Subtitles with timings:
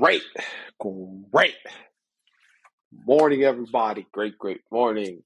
[0.00, 0.22] Great,
[1.32, 1.54] great
[3.06, 4.06] morning, everybody.
[4.12, 5.22] Great, great morning.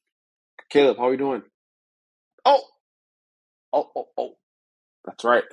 [0.70, 1.42] Caleb, how are you doing?
[2.44, 2.62] Oh,
[3.72, 4.36] oh, oh, oh.
[5.04, 5.44] That's right.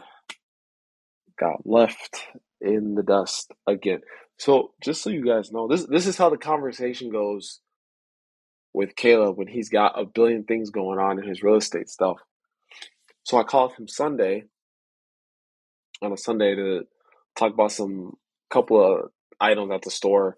[1.40, 2.24] Got left
[2.62, 4.02] in the dust again.
[4.40, 7.62] So, just so you guys know, this this is how the conversation goes
[8.74, 12.18] with Caleb when he's got a billion things going on in his real estate stuff.
[13.24, 14.46] So I called him Sunday
[16.02, 16.82] on a Sunday to
[17.38, 18.14] talk about some
[18.52, 20.38] couple of items at the store.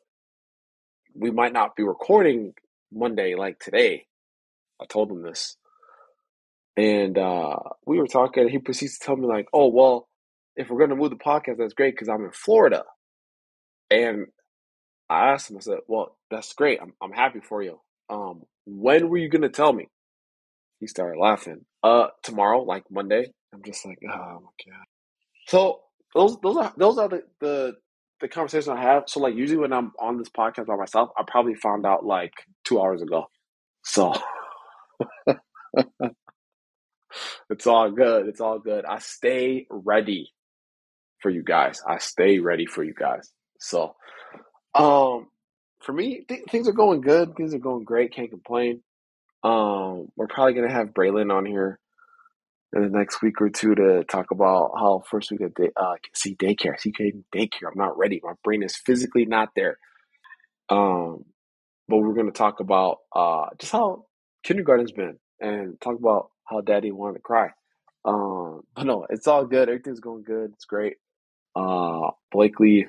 [1.16, 2.54] We might not be recording
[2.91, 4.05] Monday like today.
[4.81, 5.58] I told him this.
[6.76, 10.07] And uh, we were talking, and he proceeds to tell me, like, oh, well,
[10.55, 12.84] if we're going to move the podcast, that's great because I'm in Florida.
[13.91, 14.27] And
[15.09, 16.80] I asked him, I said, well, that's great.
[16.82, 17.80] I'm, I'm happy for you.
[18.09, 19.88] Um, when were you going to tell me?
[20.80, 21.66] He started laughing.
[21.84, 23.32] Uh, tomorrow, like Monday.
[23.54, 24.85] I'm just like, oh my God.
[25.48, 25.82] So
[26.16, 27.76] those those are those are the, the
[28.24, 29.04] the conversation I have.
[29.07, 32.32] So like usually when I'm on this podcast by myself, I probably found out like
[32.63, 33.26] two hours ago.
[33.84, 34.13] So
[37.49, 38.27] it's all good.
[38.27, 38.85] It's all good.
[38.85, 40.32] I stay ready
[41.20, 41.82] for you guys.
[41.85, 43.29] I stay ready for you guys.
[43.60, 43.96] So
[44.74, 45.27] um
[45.82, 47.35] for me, th- things are going good.
[47.35, 48.13] Things are going great.
[48.13, 48.82] Can't complain.
[49.44, 51.77] Um, we're probably gonna have Braylon on here
[52.74, 55.96] in the next week or two to talk about how first week of day, uh,
[56.13, 57.68] see daycare, see daycare.
[57.71, 58.20] I'm not ready.
[58.24, 59.77] My brain is physically not there.
[60.70, 61.26] Um,
[61.88, 64.06] but we're going to talk about uh, just how
[64.44, 67.50] kindergarten's been and talk about how daddy wanted to cry.
[68.06, 69.69] Um, but no, it's all good.
[69.69, 70.51] Everything's going good.
[70.53, 70.97] It's great.
[71.56, 72.88] Uh, Blakely,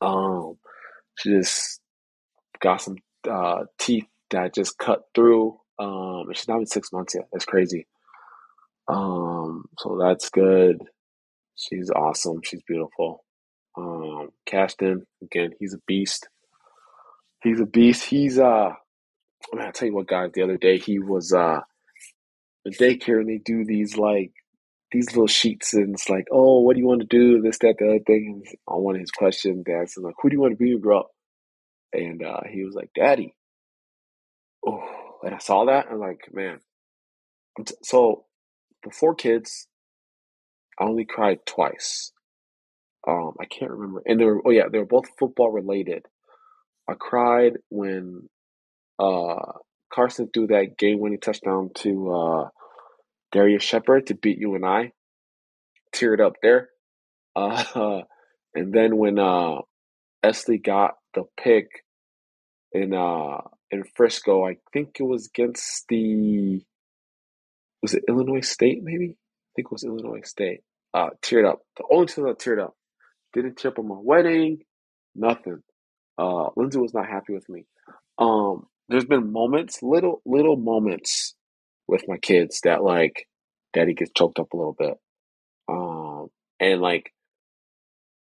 [0.00, 0.56] um,
[1.18, 1.80] she just
[2.60, 2.96] got some
[3.28, 5.58] uh, teeth that just cut through.
[5.78, 7.28] Um, she's not been six months yet.
[7.32, 7.86] That's crazy.
[8.88, 10.78] Um, so that's good.
[11.56, 12.40] She's awesome.
[12.44, 13.24] She's beautiful.
[13.76, 16.28] Um, Cashton, again, he's a beast.
[17.42, 18.04] He's a beast.
[18.04, 18.70] He's uh
[19.52, 21.60] I mean, I'll tell you what, guys, the other day he was uh
[22.64, 24.32] the daycare and they do these like
[24.92, 27.40] these little sheets and it's like, oh, what do you want to do?
[27.42, 28.42] This, that, the other thing.
[28.44, 30.72] And on one of his questions, they him like, who do you want to be
[30.72, 31.10] when grow up?
[31.92, 33.34] And uh, he was like, Daddy.
[34.66, 34.82] Oh,
[35.24, 35.86] and I saw that.
[35.90, 36.60] I'm like, man.
[37.82, 38.24] So
[38.86, 39.66] before kids,
[40.78, 42.12] I only cried twice.
[43.06, 46.06] Um, I can't remember, and they were oh yeah, they were both football related.
[46.88, 48.28] I cried when
[48.98, 49.52] uh,
[49.92, 52.48] Carson threw that game-winning touchdown to uh,
[53.32, 54.92] Darius Shepherd to beat you and I.
[55.94, 56.68] Teared up there,
[57.36, 58.02] uh,
[58.54, 59.58] and then when uh,
[60.24, 61.68] Esley got the pick
[62.72, 63.38] in uh,
[63.70, 66.64] in Frisco, I think it was against the
[67.86, 69.10] was it Illinois State maybe?
[69.10, 70.62] I think it was Illinois State.
[70.92, 71.60] Uh, teared up.
[71.76, 72.74] The only time I teared up.
[73.32, 74.58] Didn't tear up on my wedding.
[75.14, 75.62] Nothing.
[76.18, 77.64] Uh, Lindsay was not happy with me.
[78.18, 81.36] Um, there's been moments, little little moments,
[81.86, 83.28] with my kids that like,
[83.72, 84.94] daddy gets choked up a little bit.
[85.68, 86.26] Um,
[86.58, 87.12] and like,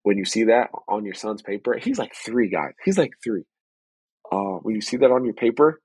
[0.05, 2.75] when you see that on your son's paper, he's like three, guys.
[2.85, 3.43] He's like three.
[4.31, 5.81] Uh, when you see that on your paper,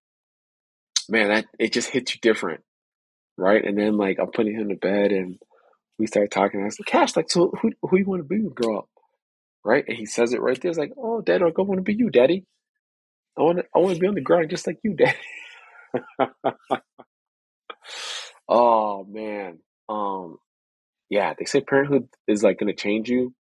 [1.10, 2.62] man, that it just hits you different
[3.38, 3.64] right?
[3.64, 5.38] And then like I'm putting him to bed, and
[6.00, 6.62] we start talking.
[6.62, 8.80] I was like, "Cash, like, so who who you want to be when you grow
[8.80, 8.90] up?"
[9.64, 9.84] Right?
[9.88, 10.70] And he says it right there.
[10.70, 12.46] It's like, "Oh, Dad, I go want to be you, Daddy.
[13.38, 15.18] I want to I want to be on the ground just like you, Daddy."
[18.50, 19.60] oh man,
[19.90, 20.38] um,
[21.10, 23.34] yeah, they say parenthood is like going to change you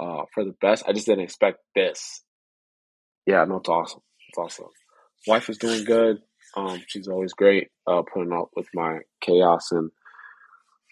[0.00, 0.84] uh, for the best.
[0.86, 2.22] I just didn't expect this.
[3.26, 4.00] Yeah, no, it's awesome.
[4.28, 4.66] It's awesome.
[5.26, 6.18] Wife is doing good.
[6.56, 9.90] Um, she's always great, uh, putting up with my chaos and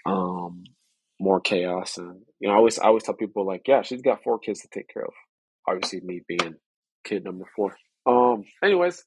[0.06, 0.64] um,
[1.20, 1.98] more chaos.
[1.98, 4.60] And you know, I always I always tell people like, yeah, she's got four kids
[4.60, 5.14] to take care of.
[5.66, 6.56] Obviously, me being
[7.04, 7.76] kid number four.
[8.06, 9.04] Um, anyways,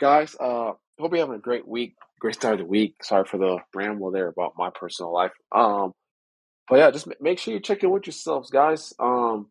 [0.00, 2.96] guys, uh, hope you're having a great week, great start of the week.
[3.02, 5.32] Sorry for the ramble there about my personal life.
[5.50, 5.92] Um,
[6.68, 8.94] but yeah, just make sure you check in with yourselves, guys.
[8.98, 9.48] Um,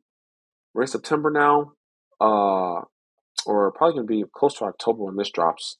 [0.73, 1.73] we're in September now.
[2.19, 2.81] Uh,
[3.45, 5.77] or probably gonna be close to October when this drops.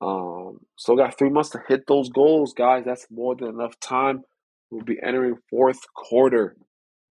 [0.00, 2.84] Um, still got three months to hit those goals, guys.
[2.84, 4.22] That's more than enough time.
[4.70, 6.56] We'll be entering fourth quarter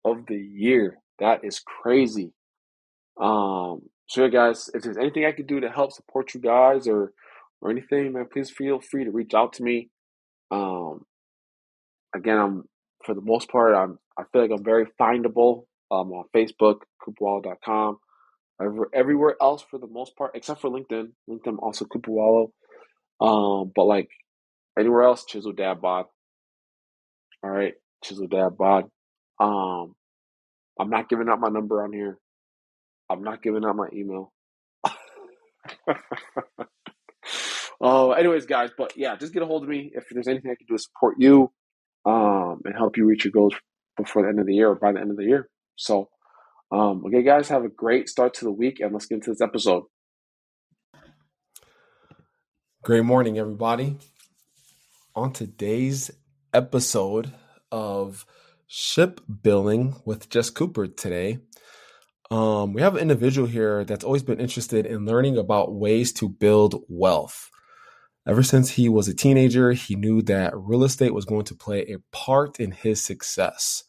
[0.05, 0.99] of the year.
[1.19, 2.33] That is crazy.
[3.21, 6.89] Um, so yeah, guys, if there's anything I could do to help support you guys
[6.89, 7.13] or
[7.61, 9.91] or anything, man, please feel free to reach out to me.
[10.51, 11.05] Um,
[12.15, 12.65] again, I'm
[13.05, 15.65] for the most part, I'm I feel like I'm very findable.
[15.93, 17.99] Um, on Facebook, cooperwallow.com.
[18.95, 21.09] Everywhere else, for the most part, except for LinkedIn.
[21.29, 22.53] LinkedIn also Cooper Wallow.
[23.21, 24.09] Um, but like
[24.79, 26.07] anywhere else, Chisel Dad Bod.
[27.43, 27.75] All right,
[28.05, 28.85] Chisel Dad Bod.
[29.39, 29.95] Um,
[30.79, 32.19] I'm not giving out my number on here.
[33.11, 34.33] I'm not giving out my email.
[37.83, 40.55] uh, anyways, guys, but yeah, just get a hold of me if there's anything I
[40.55, 41.51] can do to support you
[42.07, 43.55] um, and help you reach your goals
[43.97, 45.49] before the end of the year or by the end of the year.
[45.77, 46.09] So,
[46.73, 49.41] um, okay, guys, have a great start to the week, and let's get into this
[49.41, 49.85] episode.
[52.83, 53.99] Great morning, everybody.
[55.15, 56.11] On today's
[56.55, 57.31] episode
[57.71, 58.25] of
[58.69, 61.41] Shipbuilding with Jess Cooper today,
[62.31, 66.29] um, we have an individual here that's always been interested in learning about ways to
[66.31, 67.51] build wealth.
[68.27, 71.81] Ever since he was a teenager, he knew that real estate was going to play
[71.81, 73.85] a part in his success.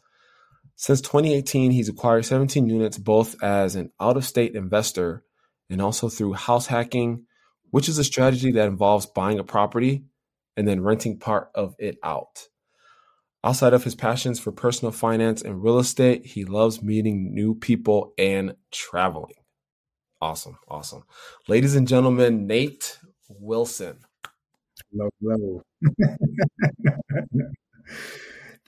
[0.75, 5.23] Since 2018, he's acquired 17 units both as an out of state investor
[5.69, 7.25] and also through house hacking,
[7.71, 10.03] which is a strategy that involves buying a property
[10.56, 12.47] and then renting part of it out.
[13.44, 18.13] Outside of his passions for personal finance and real estate, he loves meeting new people
[18.18, 19.33] and traveling.
[20.21, 21.03] Awesome, awesome.
[21.47, 23.97] Ladies and gentlemen, Nate Wilson.
[24.91, 25.63] Hello, hello.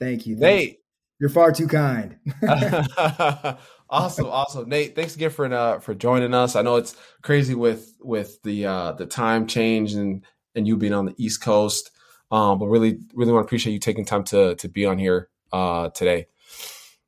[0.00, 0.36] Thank you.
[0.36, 0.80] Nate.
[1.20, 2.18] You're far too kind.
[3.94, 4.94] awesome, awesome, Nate.
[4.94, 6.56] Thanks again for uh, for joining us.
[6.56, 10.24] I know it's crazy with with the uh, the time change and
[10.54, 11.90] and you being on the East Coast.
[12.30, 15.28] Um, but really, really want to appreciate you taking time to to be on here
[15.52, 16.26] uh, today.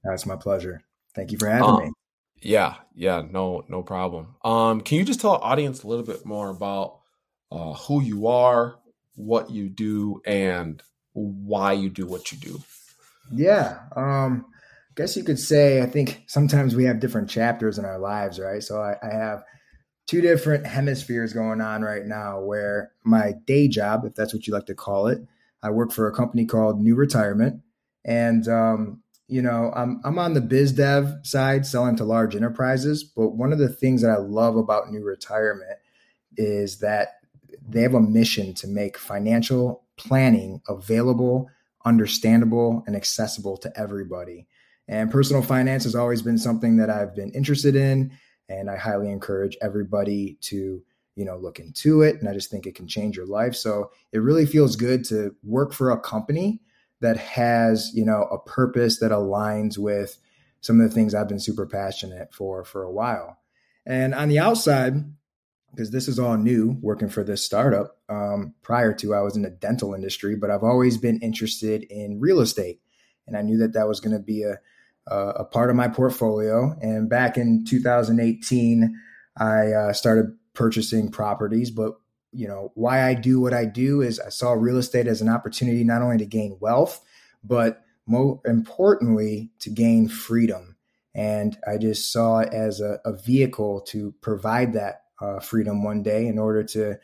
[0.05, 0.83] That's my pleasure.
[1.15, 1.93] Thank you for having um, me.
[2.43, 4.37] Yeah, yeah, no, no problem.
[4.45, 7.01] Um, can you just tell our audience a little bit more about
[7.51, 8.79] uh, who you are,
[9.15, 10.83] what you do, and
[11.15, 12.63] why you do what you do?
[13.33, 14.47] Yeah, um,
[14.97, 15.83] guess you could say.
[15.83, 18.63] I think sometimes we have different chapters in our lives, right?
[18.63, 19.45] So I, I have
[20.07, 24.53] two different hemispheres going on right now where my day job, if that's what you
[24.53, 25.19] like to call it,
[25.63, 27.61] I work for a company called New Retirement.
[28.05, 33.03] And, um, you know, I'm, I'm on the biz dev side selling to large enterprises.
[33.05, 35.79] But one of the things that I love about New Retirement
[36.37, 37.21] is that
[37.69, 41.51] they have a mission to make financial planning available,
[41.85, 44.47] understandable, and accessible to everybody.
[44.89, 48.13] And personal finance has always been something that I've been interested in
[48.49, 50.83] and I highly encourage everybody to
[51.17, 53.55] you know look into it and i just think it can change your life.
[53.55, 56.61] So it really feels good to work for a company
[57.01, 60.19] that has you know a purpose that aligns with
[60.61, 63.39] some of the things i've been super passionate for for a while.
[63.85, 64.95] And on the outside
[65.73, 69.43] because this is all new working for this startup um, prior to i was in
[69.43, 72.81] the dental industry but i've always been interested in real estate
[73.27, 74.59] and i knew that that was going to be a
[75.11, 76.77] uh, a part of my portfolio.
[76.81, 79.01] And back in 2018,
[79.39, 81.71] I uh, started purchasing properties.
[81.71, 81.95] But
[82.33, 85.29] you know why I do what I do is I saw real estate as an
[85.29, 87.01] opportunity not only to gain wealth,
[87.43, 90.77] but more importantly to gain freedom.
[91.15, 96.03] And I just saw it as a, a vehicle to provide that uh, freedom one
[96.03, 96.97] day in order to,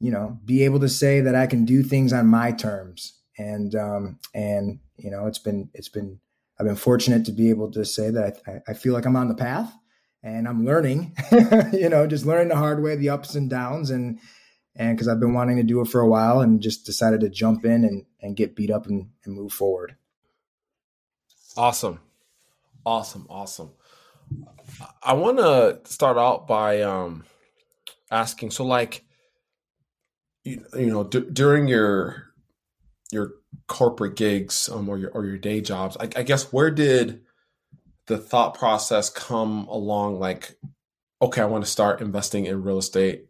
[0.00, 3.20] you know, be able to say that I can do things on my terms.
[3.38, 6.18] And um, and you know, it's been it's been
[6.58, 9.28] I've been fortunate to be able to say that I, I feel like I'm on
[9.28, 9.72] the path
[10.22, 11.14] and I'm learning,
[11.72, 13.90] you know, just learning the hard way, the ups and downs.
[13.90, 14.18] And,
[14.74, 17.28] and cause I've been wanting to do it for a while and just decided to
[17.28, 19.96] jump in and, and get beat up and, and move forward.
[21.56, 22.00] Awesome.
[22.84, 23.26] Awesome.
[23.28, 23.70] Awesome.
[25.02, 27.24] I want to start out by um,
[28.10, 29.04] asking, so like,
[30.44, 32.26] you, you know, d- during your,
[33.12, 33.32] your
[33.68, 37.22] corporate gigs um, or your or your day jobs, I, I guess where did
[38.06, 40.18] the thought process come along?
[40.18, 40.58] Like,
[41.20, 43.26] okay, I want to start investing in real estate.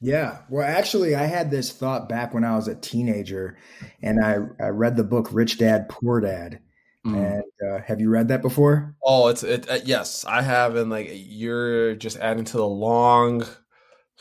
[0.00, 0.42] Yeah.
[0.50, 3.56] Well, actually, I had this thought back when I was a teenager,
[4.02, 6.60] and I, I read the book Rich Dad Poor Dad.
[7.06, 7.16] Mm.
[7.16, 8.94] And uh, have you read that before?
[9.02, 9.68] Oh, it's it.
[9.70, 10.76] Uh, yes, I have.
[10.76, 13.44] And like, you're just adding to the long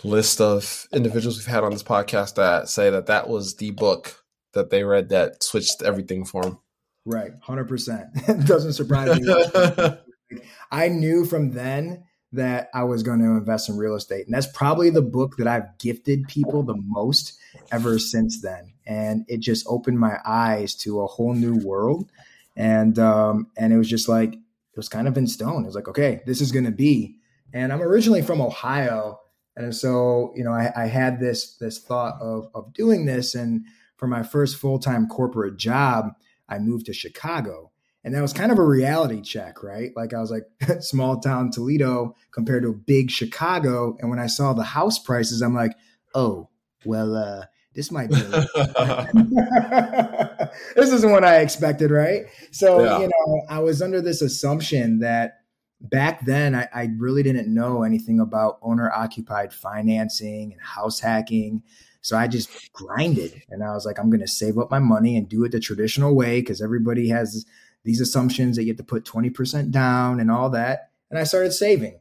[0.04, 4.24] list of individuals we've had on this podcast that say that that was the book
[4.54, 6.60] that they read that switched everything for them.
[7.06, 8.08] Right, hundred percent.
[8.46, 9.34] Doesn't surprise me.
[10.72, 14.48] I knew from then that I was going to invest in real estate, and that's
[14.48, 17.38] probably the book that I've gifted people the most
[17.72, 18.74] ever since then.
[18.86, 22.10] And it just opened my eyes to a whole new world,
[22.56, 25.64] and um, and it was just like it was kind of in stone.
[25.64, 27.18] It was like, okay, this is going to be.
[27.54, 29.20] And I'm originally from Ohio,
[29.56, 33.36] and so, you know, I, I had this this thought of of doing this.
[33.36, 33.66] And
[33.98, 36.14] for my first full time corporate job,
[36.50, 37.72] I moved to Chicago.
[38.06, 39.92] And that was kind of a reality check, right?
[39.96, 40.44] Like I was like
[40.82, 43.96] small town Toledo compared to big Chicago.
[44.00, 45.72] And when I saw the house prices, I'm like,
[46.14, 46.50] oh,
[46.84, 48.16] well, uh, this might be
[50.76, 52.26] this isn't what I expected, right?
[52.52, 53.00] So, yeah.
[53.00, 55.43] you know, I was under this assumption that
[55.84, 61.62] back then I, I really didn't know anything about owner occupied financing and house hacking.
[62.02, 65.16] So I just grinded and I was like, I'm going to save up my money
[65.16, 67.46] and do it the traditional way because everybody has
[67.84, 70.90] these assumptions that you have to put 20% down and all that.
[71.10, 72.00] And I started saving.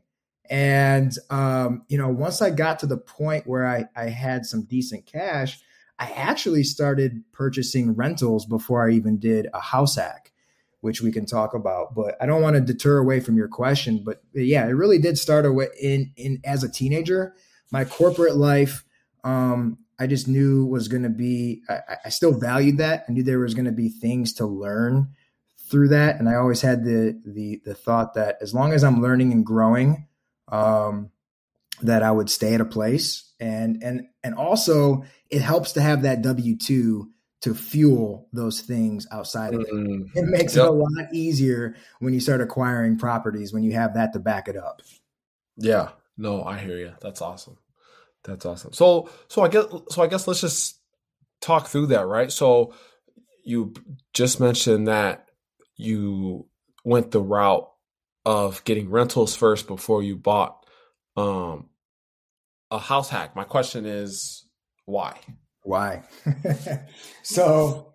[0.51, 4.63] And, um, you know, once I got to the point where I, I had some
[4.65, 5.61] decent cash,
[5.99, 10.32] I actually started purchasing rentals before I even did a house hack,
[10.83, 11.95] which we can talk about.
[11.95, 14.03] But I don't want to deter away from your question.
[14.05, 17.35] But yeah, it really did start away in, in as a teenager.
[17.71, 18.85] My corporate life,
[19.25, 23.05] um, I just knew was going to be, I, I, still valued that.
[23.09, 25.11] I knew there was going to be things to learn
[25.71, 26.19] through that.
[26.19, 29.47] And I always had the, the, the thought that as long as I'm learning and
[29.47, 30.09] growing,
[30.49, 31.11] um,
[31.83, 33.33] that I would stay at a place.
[33.39, 37.09] And, and, and also it helps to have that W 2
[37.43, 39.73] to fuel those things outside of it.
[39.73, 40.17] Mm-hmm.
[40.17, 40.67] It makes yep.
[40.67, 44.49] it a lot easier when you start acquiring properties when you have that to back
[44.49, 44.81] it up.
[45.57, 45.91] Yeah.
[46.17, 46.95] No, I hear you.
[47.01, 47.59] That's awesome.
[48.25, 48.73] That's awesome.
[48.73, 50.79] So so I guess so I guess let's just
[51.41, 52.31] talk through that, right?
[52.31, 52.75] So
[53.45, 53.75] you
[54.13, 55.29] just mentioned that
[55.77, 56.47] you
[56.85, 57.69] went the route
[58.25, 60.65] of getting rentals first before you bought
[61.17, 61.69] um
[62.71, 63.35] a house hack.
[63.35, 64.47] My question is
[64.85, 65.19] why?
[65.63, 66.03] Why?
[67.23, 67.95] so,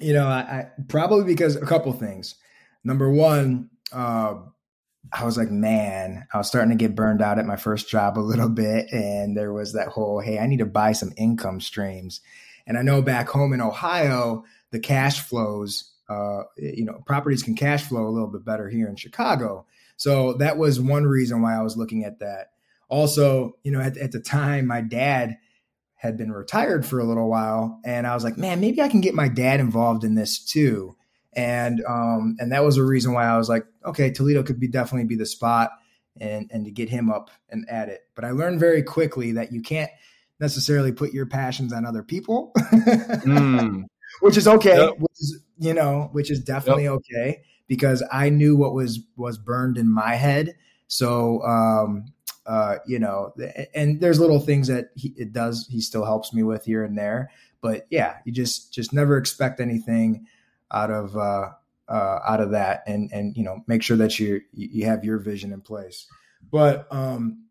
[0.00, 2.34] you know, I, I, probably because a couple things.
[2.84, 4.34] Number one, uh,
[5.12, 8.18] I was like, man, I was starting to get burned out at my first job
[8.18, 8.90] a little bit.
[8.92, 12.20] And there was that whole, hey, I need to buy some income streams.
[12.66, 17.56] And I know back home in Ohio, the cash flows, uh, you know, properties can
[17.56, 19.66] cash flow a little bit better here in Chicago.
[19.96, 22.48] So that was one reason why I was looking at that.
[22.88, 25.38] Also, you know, at, at the time, my dad
[26.02, 27.80] had been retired for a little while.
[27.84, 30.96] And I was like, man, maybe I can get my dad involved in this too
[31.34, 34.68] and um, and that was a reason why I was like, okay, Toledo could be
[34.68, 35.70] definitely be the spot,
[36.20, 38.02] and and to get him up and at it.
[38.14, 39.90] But I learned very quickly that you can't
[40.40, 43.84] necessarily put your passions on other people, mm.
[44.20, 44.98] which is okay, yep.
[44.98, 46.92] which is you know, which is definitely yep.
[46.94, 50.54] okay because I knew what was was burned in my head.
[50.88, 52.12] So um,
[52.46, 53.32] uh, you know,
[53.74, 55.66] and there's little things that he, it does.
[55.70, 57.30] He still helps me with here and there,
[57.60, 60.26] but yeah, you just just never expect anything
[60.70, 61.50] out of uh,
[61.88, 65.18] uh, out of that, and and you know make sure that you you have your
[65.18, 66.06] vision in place.
[66.50, 67.44] But um,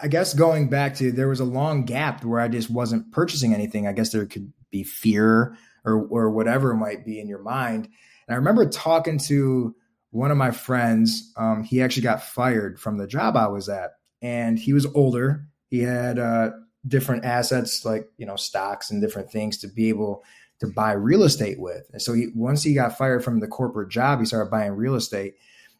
[0.00, 3.54] I guess going back to there was a long gap where I just wasn't purchasing
[3.54, 3.86] anything.
[3.86, 7.88] I guess there could be fear or or whatever might be in your mind.
[8.26, 9.74] And I remember talking to
[10.10, 11.32] one of my friends.
[11.36, 15.46] Um, he actually got fired from the job I was at, and he was older.
[15.70, 16.50] He had uh,
[16.86, 20.24] different assets like you know stocks and different things to be able
[20.60, 21.88] to buy real estate with.
[21.92, 24.96] And so he, once he got fired from the corporate job, he started buying real
[24.96, 25.36] estate.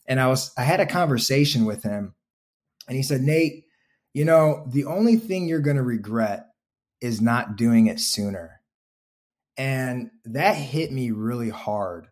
[0.06, 2.14] And I was I had a conversation with him
[2.86, 3.64] and he said, "Nate,
[4.14, 6.46] you know, the only thing you're going to regret
[7.00, 8.60] is not doing it sooner."
[9.56, 12.06] And that hit me really hard.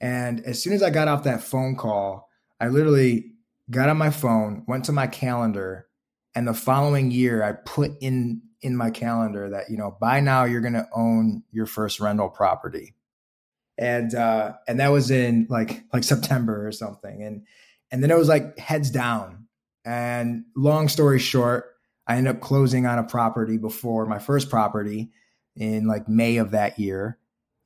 [0.00, 3.32] And as soon as I got off that phone call, I literally
[3.70, 5.86] got on my phone, went to my calendar,
[6.34, 10.44] and the following year I put in in my calendar that you know by now
[10.44, 12.94] you're going to own your first rental property.
[13.78, 17.22] And uh and that was in like like september or something.
[17.22, 17.46] And
[17.90, 19.46] and then it was like heads down.
[19.84, 21.66] And long story short
[22.06, 25.10] i ended up closing on a property before my first property
[25.56, 27.18] in like may of that year.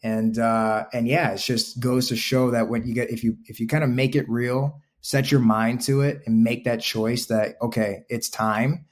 [0.03, 3.37] And uh and yeah it just goes to show that when you get if you
[3.47, 6.81] if you kind of make it real set your mind to it and make that
[6.81, 8.87] choice that okay it's time.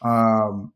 [0.00, 0.72] Um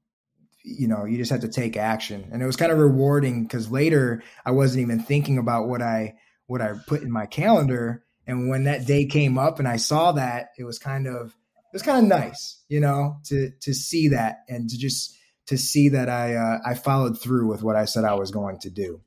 [0.65, 2.29] you know you just have to take action.
[2.31, 6.15] And it was kind of rewarding because later i wasn't even thinking about what i
[6.47, 8.05] what i put in my calendar.
[8.27, 11.73] And when that day came up and i saw that it was kind of it
[11.73, 15.89] was kind of nice you know to to see that and to just to see
[15.89, 19.01] that i uh, i followed through with what i said i was going to do.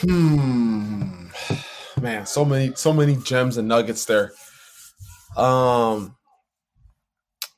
[0.00, 1.28] Hmm
[2.00, 4.32] man so many so many gems and nuggets there
[5.36, 6.16] um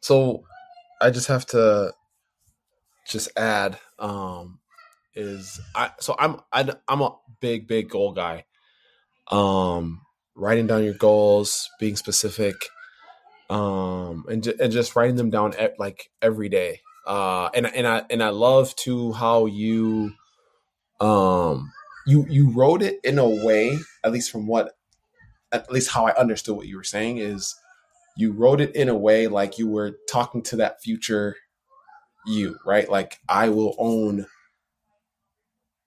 [0.00, 0.44] so
[1.00, 1.92] I just have to
[3.08, 4.60] just add um
[5.14, 8.44] is I so I'm I, I'm a big big goal guy.
[9.30, 10.02] Um
[10.34, 12.54] writing down your goals, being specific
[13.50, 16.80] um and and just writing them down at, like every day.
[17.06, 20.12] Uh and and I and I love to how you
[21.00, 21.72] um
[22.06, 24.72] you you wrote it in a way at least from what
[25.52, 27.54] at least how I understood what you were saying is
[28.16, 31.36] you wrote it in a way like you were talking to that future
[32.26, 32.90] you, right?
[32.90, 34.26] Like I will own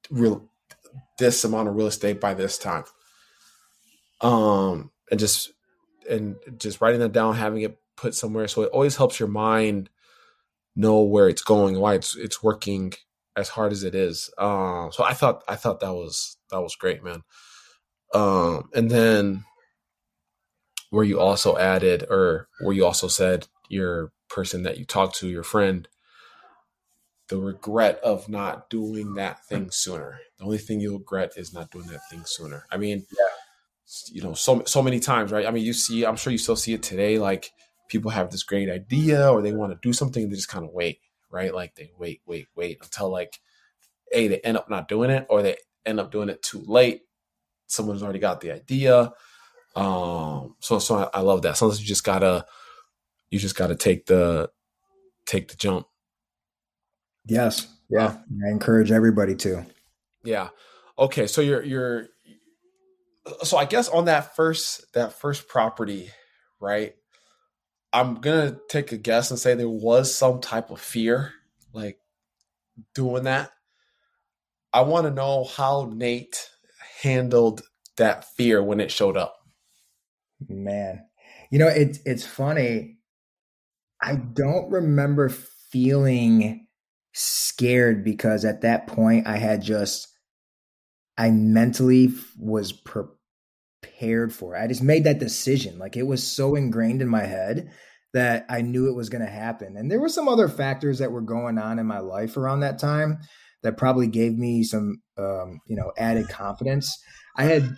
[0.10, 0.50] real
[1.18, 2.86] this amount of real estate by this time.
[4.22, 5.52] Um and just
[6.10, 8.48] and just writing that down, having it put somewhere.
[8.48, 9.90] So it always helps your mind
[10.76, 12.94] know where it's going, why it's it's working
[13.40, 14.30] as hard as it is.
[14.38, 17.24] Uh, so I thought I thought that was that was great, man.
[18.14, 19.46] Um, and then
[20.90, 25.28] where you also added, or where you also said your person that you talked to,
[25.28, 25.88] your friend,
[27.30, 30.20] the regret of not doing that thing sooner.
[30.38, 32.66] The only thing you regret is not doing that thing sooner.
[32.72, 34.12] I mean, yeah.
[34.12, 35.46] you know, so so many times, right?
[35.46, 37.20] I mean, you see, I'm sure you still see it today.
[37.20, 37.52] Like
[37.88, 40.72] people have this great idea, or they want to do something, they just kind of
[40.72, 41.54] wait, right?
[41.54, 43.40] Like they wait, wait, wait until like,
[44.14, 47.02] a they end up not doing it, or they end up doing it too late.
[47.68, 49.14] Someone's already got the idea.
[49.76, 51.58] Um, so so I, I love that.
[51.58, 52.46] Sometimes you just gotta,
[53.30, 54.50] you just gotta take the
[55.26, 55.86] take the jump
[57.30, 57.68] Yes.
[57.90, 58.18] Yeah.
[58.46, 59.66] I encourage everybody to.
[60.24, 60.50] Yeah.
[60.98, 61.28] Okay.
[61.28, 62.08] So you're you're
[63.44, 66.10] so I guess on that first that first property,
[66.60, 66.96] right?
[67.92, 71.34] I'm gonna take a guess and say there was some type of fear,
[71.74, 72.00] like
[72.94, 73.52] doing that.
[74.72, 76.50] I want to know how Nate
[77.02, 77.64] handled
[77.98, 79.36] that fear when it showed up.
[80.48, 81.04] Man,
[81.52, 82.98] you know it's it's funny.
[84.02, 86.68] I don't remember feeling
[87.14, 90.08] scared because at that point I had just
[91.18, 93.19] I mentally was prepared
[94.34, 94.60] for it.
[94.60, 95.78] I just made that decision.
[95.78, 97.72] Like it was so ingrained in my head
[98.14, 99.78] that I knew it was going to happen.
[99.78, 102.80] And there were some other factors that were going on in my life around that
[102.80, 103.20] time
[103.62, 106.98] that probably gave me some um, you know, added confidence.
[107.36, 107.78] I had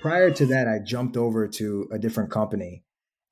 [0.00, 2.84] prior to that I jumped over to a different company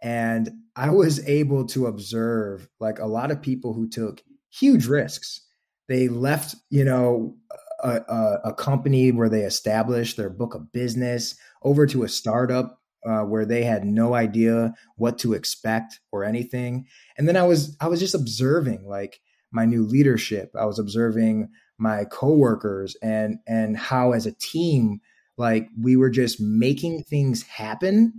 [0.03, 5.47] and I was able to observe like a lot of people who took huge risks.
[5.89, 7.37] They left, you know,
[7.83, 12.79] a, a, a company where they established their book of business over to a startup
[13.05, 16.87] uh, where they had no idea what to expect or anything.
[17.16, 20.53] And then I was I was just observing like my new leadership.
[20.59, 25.01] I was observing my coworkers and and how as a team
[25.37, 28.12] like we were just making things happen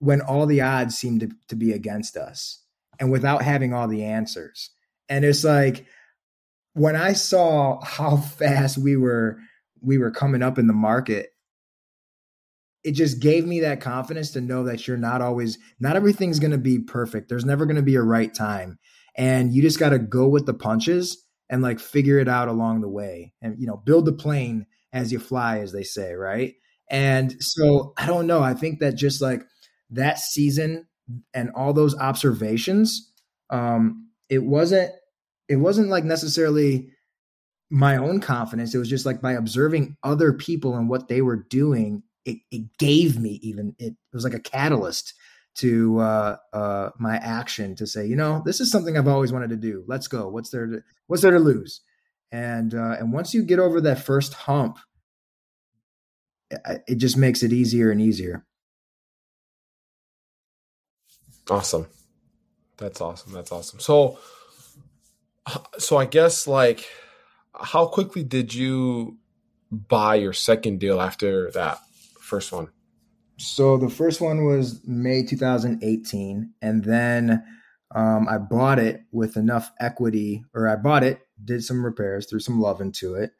[0.00, 2.62] when all the odds seemed to, to be against us
[3.00, 4.70] and without having all the answers.
[5.08, 5.86] And it's like
[6.74, 9.38] when I saw how fast we were
[9.80, 11.30] we were coming up in the market,
[12.82, 16.50] it just gave me that confidence to know that you're not always not everything's going
[16.50, 17.28] to be perfect.
[17.28, 18.78] There's never going to be a right time.
[19.16, 22.80] And you just got to go with the punches and like figure it out along
[22.80, 26.54] the way and you know, build the plane as you fly as they say, right?
[26.90, 29.42] And so I don't know, I think that just like
[29.90, 30.86] that season
[31.32, 33.12] and all those observations
[33.50, 34.90] um it wasn't
[35.48, 36.90] it wasn't like necessarily
[37.70, 38.74] my own confidence.
[38.74, 42.78] It was just like by observing other people and what they were doing, it, it
[42.78, 45.14] gave me even it, it was like a catalyst
[45.56, 49.50] to uh, uh, my action to say, you know, this is something I've always wanted
[49.50, 49.84] to do.
[49.86, 50.28] Let's go.
[50.28, 51.80] What's there to what's there to lose?
[52.32, 54.78] And uh, and once you get over that first hump,
[56.50, 58.44] it, it just makes it easier and easier.
[61.48, 61.86] Awesome.
[62.76, 63.32] That's awesome.
[63.32, 63.78] That's awesome.
[63.78, 64.18] So
[65.78, 66.86] so I guess like
[67.54, 69.18] how quickly did you
[69.70, 71.78] buy your second deal after that
[72.20, 72.68] first one?
[73.36, 77.44] So the first one was May 2018, and then
[77.94, 82.38] um, I bought it with enough equity, or I bought it, did some repairs, threw
[82.38, 83.32] some love into it,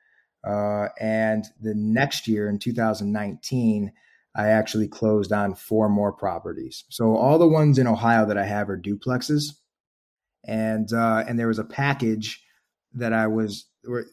[0.47, 3.93] uh, and the next year in 2019,
[4.37, 6.85] I actually closed on four more properties.
[6.89, 9.53] So all the ones in Ohio that I have are duplexes
[10.47, 12.43] and uh, and there was a package
[12.95, 13.67] that I was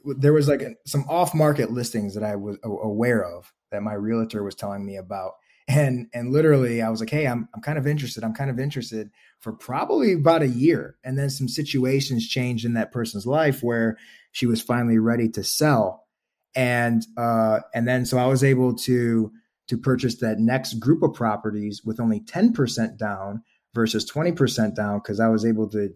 [0.05, 4.43] there was like some off market listings that I was aware of that my realtor
[4.43, 5.33] was telling me about.
[5.67, 8.23] And and literally I was like, hey, I'm I'm kind of interested.
[8.23, 10.97] I'm kind of interested for probably about a year.
[11.03, 13.97] And then some situations changed in that person's life where
[14.31, 16.07] she was finally ready to sell.
[16.55, 19.31] And uh and then so I was able to
[19.67, 23.41] to purchase that next group of properties with only 10% down
[23.73, 25.93] versus 20% down because I was able to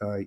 [0.00, 0.18] uh,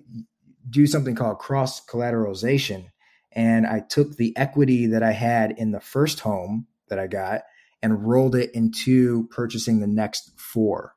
[0.68, 2.86] do something called cross collateralization.
[3.32, 7.42] And I took the equity that I had in the first home that I got
[7.82, 10.94] and rolled it into purchasing the next four.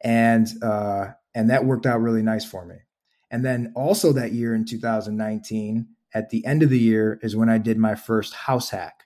[0.00, 2.76] And uh, and that worked out really nice for me.
[3.30, 7.50] And then also that year in 2019, at the end of the year is when
[7.50, 9.04] I did my first house hack.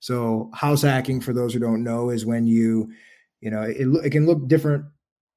[0.00, 2.90] So house hacking, for those who don't know, is when you,
[3.40, 4.86] you know, it, it can look different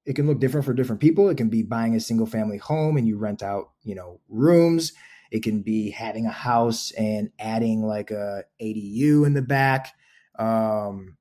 [0.06, 1.30] it can look different for different people.
[1.30, 4.94] It can be buying a single family home and you rent out, you know, rooms.
[5.32, 9.94] It can be having a house and adding like a ADU in the back.
[10.38, 11.18] Um,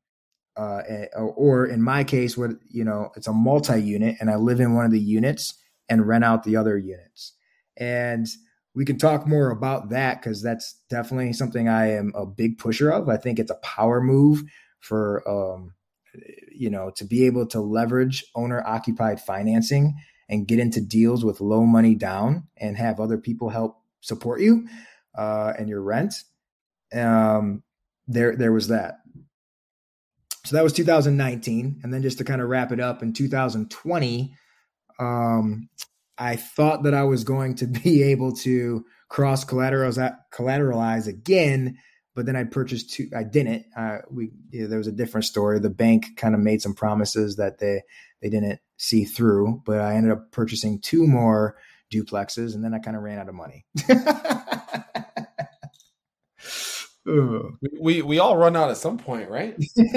[0.57, 0.83] uh,
[1.17, 4.85] or in my case, what you know, it's a multi-unit, and I live in one
[4.85, 5.55] of the units
[5.89, 7.33] and rent out the other units.
[7.77, 8.27] And
[8.75, 12.91] we can talk more about that because that's definitely something I am a big pusher
[12.91, 13.09] of.
[13.09, 14.43] I think it's a power move
[14.81, 15.75] for um,
[16.61, 19.95] you know to be able to leverage owner occupied financing
[20.29, 24.69] and get into deals with low money down and have other people help support you
[25.19, 26.15] uh, and your rent.
[26.95, 27.63] Um,
[28.07, 28.99] there, there was that.
[30.45, 34.35] So that was 2019, and then just to kind of wrap it up in 2020,
[34.99, 35.69] um,
[36.17, 41.77] I thought that I was going to be able to cross collateralize, collateralize again,
[42.15, 43.09] but then I purchased two.
[43.17, 43.67] I didn't.
[43.77, 45.59] Uh, we you know, there was a different story.
[45.59, 47.83] The bank kind of made some promises that they
[48.21, 51.57] they didn't see through, but I ended up purchasing two more
[51.93, 53.65] duplexes, and then I kind of ran out of money.
[57.81, 59.57] we we all run out at some point, right?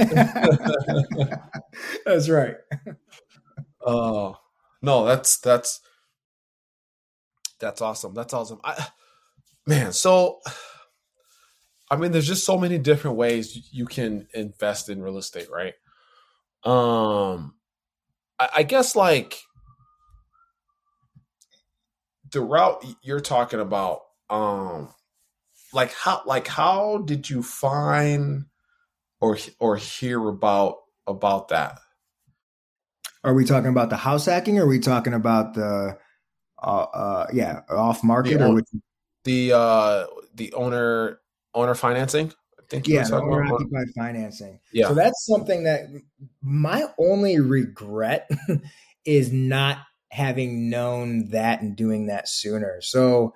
[2.06, 2.56] that's right.
[3.86, 4.34] Oh uh,
[4.82, 5.82] no, that's that's
[7.60, 8.14] that's awesome.
[8.14, 8.62] That's awesome.
[8.64, 8.88] I
[9.68, 10.40] man, so
[11.94, 15.76] I mean, there's just so many different ways you can invest in real estate, right?
[16.64, 17.54] Um,
[18.40, 19.38] I, I guess like
[22.32, 24.00] the route you're talking about,
[24.32, 24.92] um,
[25.72, 28.46] like how like how did you find
[29.22, 31.80] or or hear about about that?
[33.24, 34.58] Are we talking about the house hacking?
[34.58, 35.96] Or are we talking about the
[36.60, 38.64] uh, uh yeah off market the, or
[39.26, 41.20] the uh the owner
[41.54, 42.34] owner financing?
[42.60, 44.60] I think yeah, owner occupied financing.
[44.72, 45.88] Yeah, so that's something that
[46.42, 48.30] my only regret
[49.06, 52.80] is not having known that and doing that sooner.
[52.82, 53.34] So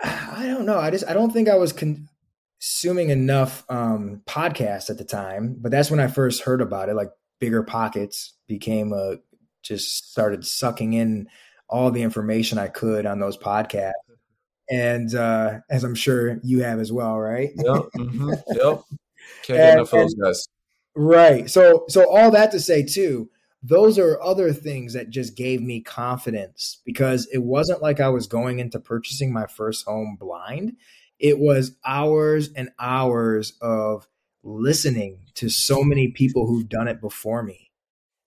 [0.02, 0.78] I don't know.
[0.78, 5.70] I just I don't think I was consuming enough um, podcasts at the time, but
[5.70, 6.94] that's when I first heard about it.
[6.94, 7.10] Like
[7.40, 9.16] BiggerPockets became a
[9.62, 11.28] just started sucking in
[11.68, 13.92] all the information I could on those podcasts,
[14.70, 17.50] and uh, as I'm sure you have as well, right?
[17.56, 17.82] Yep.
[17.96, 18.82] Mm-hmm, yep.
[19.42, 20.48] Can't get enough of those guys.
[20.94, 21.48] Right.
[21.50, 23.30] So so all that to say too
[23.62, 28.26] those are other things that just gave me confidence because it wasn't like I was
[28.26, 30.76] going into purchasing my first home blind.
[31.18, 34.08] It was hours and hours of
[34.42, 37.70] listening to so many people who've done it before me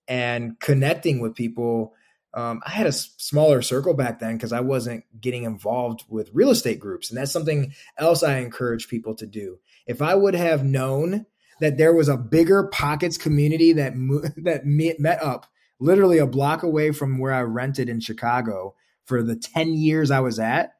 [0.06, 1.94] and connecting with people.
[2.34, 6.50] Um, I had a smaller circle back then because I wasn't getting involved with real
[6.50, 7.10] estate groups.
[7.10, 9.58] And that's something else I encourage people to do.
[9.86, 11.26] If I would have known
[11.60, 13.92] that there was a BiggerPockets community that
[14.38, 15.46] that met up
[15.78, 20.20] literally a block away from where I rented in Chicago for the 10 years I
[20.20, 20.74] was at,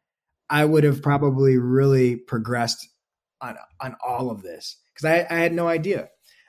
[0.48, 2.88] I would have probably really progressed
[3.40, 6.08] on on all of this because I, I, had no idea.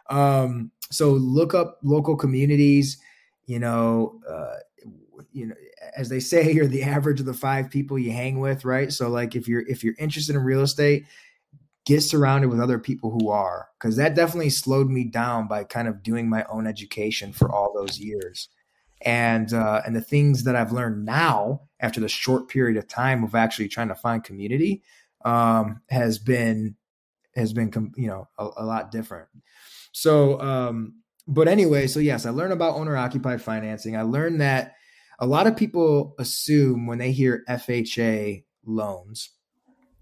[0.09, 2.97] Um, so look up local communities.
[3.45, 4.55] You know, uh,
[5.31, 5.55] you know,
[5.95, 8.91] as they say, you're the average of the five people you hang with, right?
[8.91, 11.05] So like if you're if you're interested in real estate,
[11.85, 15.87] get surrounded with other people who are because that definitely slowed me down by kind
[15.87, 18.49] of doing my own education for all those years.
[19.01, 23.23] And uh, and the things that i've learned now after the short period of time
[23.23, 24.81] of actually trying to find community
[25.25, 26.75] um, has been
[27.35, 29.27] has been you know a, a lot different.
[29.91, 30.95] So um,
[31.27, 33.95] but anyway so yes i learned about owner occupied financing.
[33.95, 34.75] I learned that
[35.19, 39.29] a lot of people assume when they hear fha loans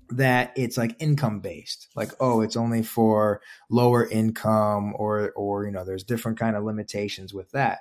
[0.10, 5.72] that it's like income based like oh it's only for lower income or or you
[5.72, 7.80] know there's different kind of limitations with that.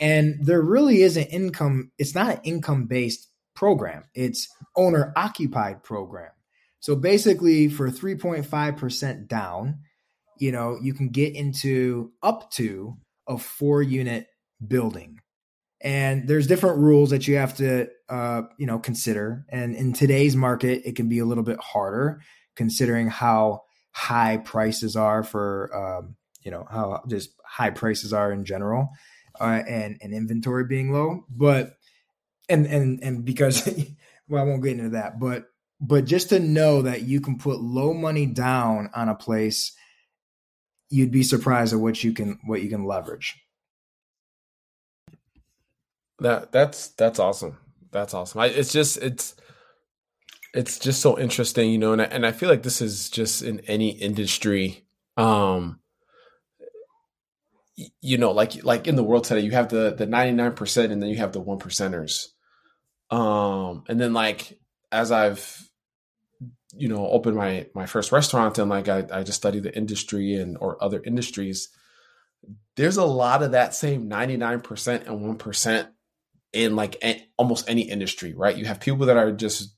[0.00, 4.04] And there really is an income it's not an income based program.
[4.14, 6.30] It's owner occupied program.
[6.80, 9.78] So basically for 3.5% down
[10.38, 12.96] you know you can get into up to
[13.28, 14.26] a four unit
[14.66, 15.20] building
[15.84, 19.44] and there's different rules that you have to uh, you know consider.
[19.50, 22.20] And in today's market it can be a little bit harder
[22.56, 28.44] considering how high prices are for um, you know how just high prices are in
[28.44, 28.88] general
[29.40, 31.24] uh, and and inventory being low.
[31.28, 31.76] But
[32.48, 33.66] and and and because
[34.28, 35.46] well i won't get into that but
[35.80, 39.74] but just to know that you can put low money down on a place
[40.90, 43.36] you'd be surprised at what you can what you can leverage
[46.20, 47.58] that that's that's awesome.
[47.90, 48.40] That's awesome.
[48.40, 49.34] I, it's just it's
[50.52, 53.42] it's just so interesting, you know, and I, and I feel like this is just
[53.42, 54.84] in any industry.
[55.16, 55.80] Um,
[58.00, 60.92] you know, like like in the world today, you have the the ninety nine percent,
[60.92, 62.28] and then you have the one percenters.
[63.10, 64.58] Um, and then like
[64.92, 65.68] as I've
[66.76, 70.34] you know opened my my first restaurant and like I, I just study the industry
[70.34, 71.68] and or other industries
[72.76, 75.88] there's a lot of that same 99% and 1%
[76.54, 78.56] in like a, almost any industry right?
[78.56, 79.74] You have people that are just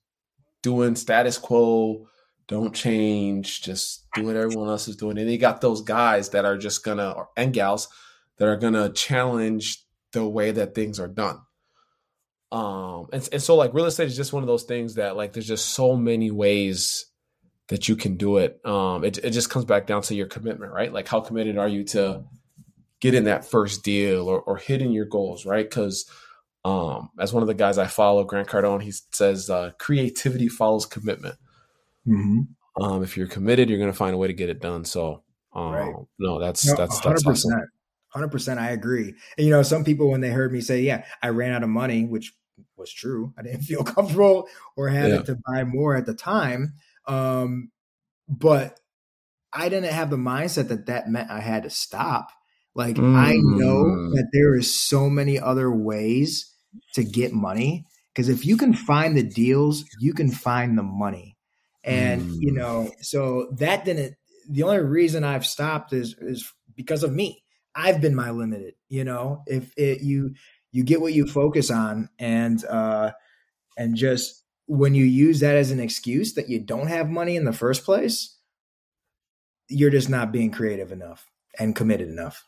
[0.63, 2.09] doing status quo
[2.49, 5.19] don't change just do what everyone else is doing.
[5.19, 7.89] And you got those guys that are just gonna and gals
[8.39, 11.41] that are gonna challenge the way that things are done.
[12.53, 15.33] Um and, and so like real estate is just one of those things that like
[15.33, 17.07] there's just so many ways
[17.69, 18.61] that you can do it.
[18.65, 20.93] Um it, it just comes back down to your commitment right?
[20.93, 22.25] Like how committed are you to
[23.01, 25.69] getting that first deal or, or hitting your goals right?
[25.69, 26.09] Because
[26.67, 30.87] um as one of the guys i follow grant cardone he says uh, creativity follows
[30.87, 31.37] commitment
[32.07, 32.83] mm-hmm.
[32.83, 35.23] um if you're committed you're going to find a way to get it done so
[35.53, 35.95] um right.
[36.19, 37.03] no that's no, that's 100%.
[37.05, 37.69] that's awesome.
[38.17, 39.15] 100% I agree.
[39.37, 41.69] And, you know, some people, when they heard me say, yeah, I ran out of
[41.69, 42.33] money, which
[42.77, 45.23] was true, I didn't feel comfortable or had yeah.
[45.23, 46.75] to buy more at the time.
[47.07, 47.71] Um,
[48.29, 48.79] but
[49.53, 52.31] I didn't have the mindset that that meant I had to stop.
[52.75, 53.15] Like, mm.
[53.15, 54.11] I know mm.
[54.13, 56.53] that there is so many other ways
[56.95, 57.85] to get money.
[58.13, 61.37] Because if you can find the deals, you can find the money.
[61.85, 62.37] And, mm.
[62.41, 64.17] you know, so that didn't,
[64.49, 67.43] the only reason I've stopped is, is because of me
[67.75, 70.35] I've been my limited, you know, if it, you,
[70.73, 73.13] you get what you focus on and, uh,
[73.77, 77.45] and just when you use that as an excuse that you don't have money in
[77.45, 78.37] the first place,
[79.69, 82.47] you're just not being creative enough and committed enough.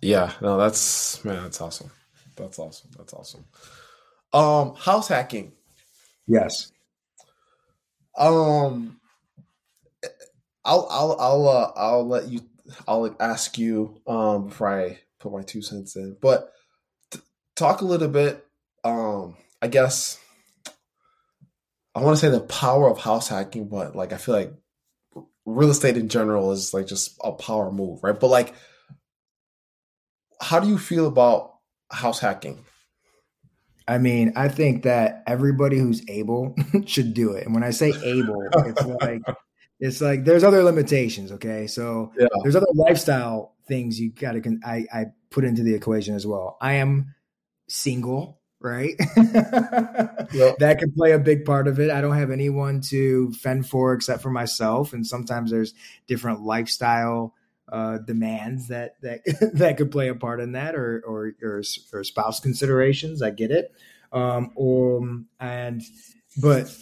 [0.00, 1.90] Yeah, no, that's man, that's awesome.
[2.36, 2.90] That's awesome.
[2.96, 3.44] That's awesome.
[4.32, 5.52] Um, house hacking.
[6.26, 6.72] Yes.
[8.16, 9.00] Um,
[10.64, 12.40] I'll I'll I'll uh, I'll let you
[12.88, 16.16] I'll ask you um, before I put my two cents in.
[16.20, 16.52] But
[17.10, 17.20] t-
[17.56, 18.44] talk a little bit.
[18.82, 20.18] Um, I guess
[21.94, 24.52] I want to say the power of house hacking, but like I feel like
[25.46, 28.18] real estate in general is like just a power move, right?
[28.18, 28.54] But like,
[30.40, 31.53] how do you feel about
[31.90, 32.64] house hacking?
[33.86, 36.54] I mean, I think that everybody who's able
[36.86, 37.44] should do it.
[37.44, 39.22] And when I say able, it's like
[39.80, 41.32] it's like there's other limitations.
[41.32, 42.26] Okay, so yeah.
[42.42, 44.58] there's other lifestyle things you got to.
[44.64, 46.56] I I put into the equation as well.
[46.60, 47.14] I am
[47.68, 48.94] single, right?
[49.16, 50.58] yep.
[50.58, 51.90] That could play a big part of it.
[51.90, 55.74] I don't have anyone to fend for except for myself, and sometimes there's
[56.06, 57.34] different lifestyle
[57.74, 59.22] uh, demands that that
[59.54, 63.20] that could play a part in that, or or or, or spouse considerations.
[63.20, 63.74] I get it,
[64.12, 65.82] um, um and
[66.40, 66.72] but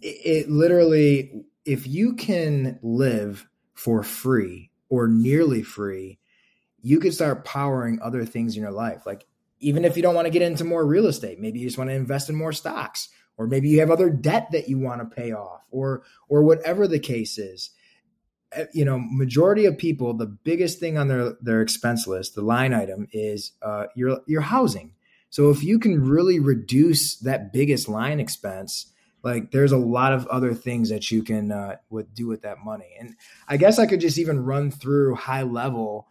[0.00, 6.18] it, it literally if you can live for free or nearly free,
[6.82, 9.06] you could start powering other things in your life.
[9.06, 9.24] Like
[9.60, 11.88] even if you don't want to get into more real estate, maybe you just want
[11.88, 15.16] to invest in more stocks, or maybe you have other debt that you want to
[15.16, 17.70] pay off, or or whatever the case is.
[18.52, 22.42] Eh, you know, majority of people, the biggest thing on their their expense list, the
[22.42, 24.92] line item, is uh, your your housing.
[25.30, 30.26] So if you can really reduce that biggest line expense, like there's a lot of
[30.26, 33.14] other things that you can uh, would do with that money and
[33.48, 36.08] i guess i could just even run through high level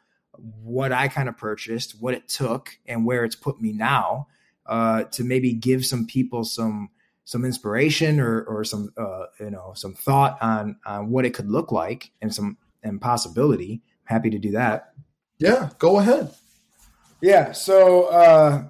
[0.63, 4.27] what i kind of purchased what it took and where it's put me now
[4.65, 6.89] uh, to maybe give some people some
[7.29, 11.47] some inspiration or or some uh, you know some thought on on what it could
[11.47, 14.93] look like and some and possibility I'm happy to do that
[15.37, 16.33] yeah go ahead
[17.21, 18.63] yeah so uh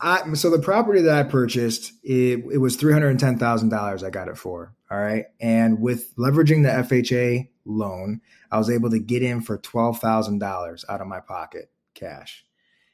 [0.00, 3.68] I, so the property that I purchased, it, it was three hundred and ten thousand
[3.68, 4.02] dollars.
[4.02, 4.74] I got it for.
[4.90, 9.56] All right, and with leveraging the FHA loan, I was able to get in for
[9.56, 12.44] twelve thousand dollars out of my pocket, cash.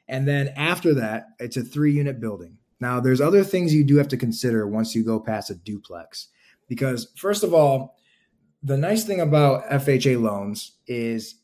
[0.07, 2.59] And then after that, it's a three unit building.
[2.81, 6.29] Now, there's other things you do have to consider once you go past a duplex,
[6.69, 7.97] because first of all,
[8.63, 11.37] the nice thing about FHA loans is,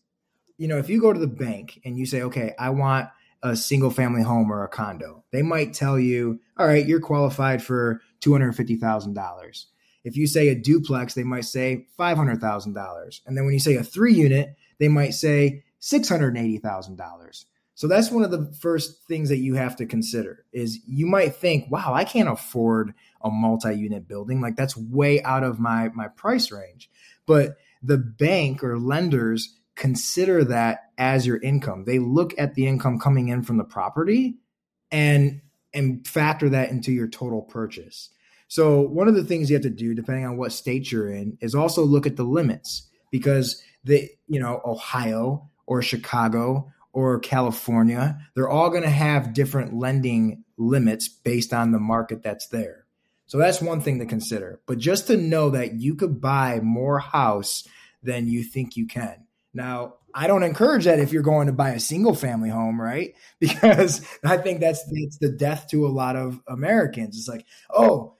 [0.58, 3.08] you know, if you go to the bank and you say, okay, I want
[3.42, 5.24] a single family home or a condo.
[5.30, 9.64] They might tell you, all right, you're qualified for $250,000.
[10.04, 13.20] If you say a duplex, they might say $500,000.
[13.26, 17.44] And then when you say a three unit, they might say $680,000.
[17.76, 21.36] So that's one of the first things that you have to consider is you might
[21.36, 24.40] think, wow, I can't afford a multi-unit building.
[24.40, 26.90] Like that's way out of my my price range.
[27.26, 31.84] But the bank or lenders consider that as your income.
[31.84, 34.38] They look at the income coming in from the property
[34.90, 35.42] and
[35.74, 38.08] and factor that into your total purchase.
[38.48, 41.36] So one of the things you have to do depending on what state you're in
[41.42, 48.18] is also look at the limits because the you know Ohio or Chicago or California,
[48.34, 52.86] they're all going to have different lending limits based on the market that's there.
[53.26, 54.62] So that's one thing to consider.
[54.64, 57.64] But just to know that you could buy more house
[58.02, 59.26] than you think you can.
[59.52, 63.14] Now, I don't encourage that if you're going to buy a single family home, right?
[63.40, 67.18] Because I think that's it's the death to a lot of Americans.
[67.18, 68.15] It's like, oh,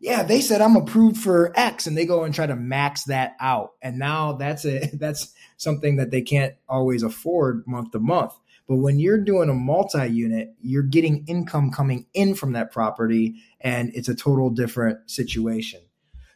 [0.00, 3.36] yeah, they said I'm approved for X, and they go and try to max that
[3.40, 8.32] out, and now that's a that's something that they can't always afford month to month.
[8.68, 13.92] But when you're doing a multi-unit, you're getting income coming in from that property, and
[13.94, 15.80] it's a total different situation.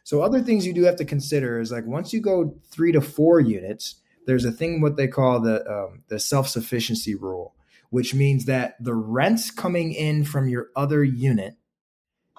[0.03, 3.01] So other things you do have to consider is like once you go three to
[3.01, 3.95] four units,
[4.25, 7.55] there's a thing what they call the um, the self sufficiency rule,
[7.89, 11.55] which means that the rents coming in from your other unit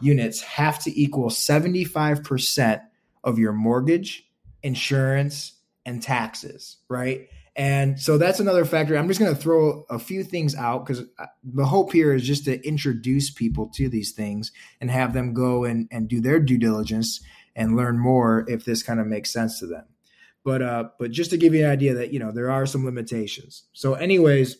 [0.00, 2.82] units have to equal 75%
[3.24, 4.28] of your mortgage,
[4.62, 5.52] insurance,
[5.84, 7.28] and taxes, right?
[7.54, 8.96] And so that's another factor.
[8.96, 12.26] I'm just going to throw a few things out because uh, the hope here is
[12.26, 16.40] just to introduce people to these things and have them go and, and do their
[16.40, 17.20] due diligence
[17.54, 19.84] and learn more if this kind of makes sense to them.
[20.44, 22.84] But uh, but just to give you an idea that you know there are some
[22.84, 23.64] limitations.
[23.74, 24.56] So, anyways,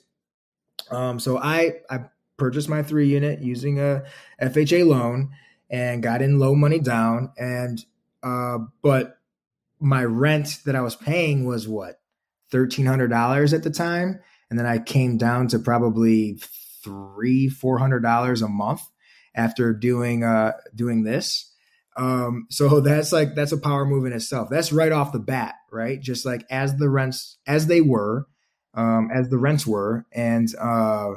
[0.93, 2.05] um, so I I
[2.43, 4.03] purchased my three unit using a
[4.41, 5.31] FHA loan
[5.71, 7.85] and got in low money down, and
[8.23, 9.19] uh, but
[9.81, 12.01] my rent that I was paying was what
[12.51, 16.39] thirteen hundred dollars at the time, and then I came down to probably
[16.83, 18.83] three four hundred dollars a month
[19.35, 21.53] after doing uh doing this
[21.97, 24.49] um, so that's like that's a power move in itself.
[24.51, 26.01] That's right off the bat, right?
[26.01, 28.27] Just like as the rents as they were,
[28.75, 31.13] um, as the rents were, and uh,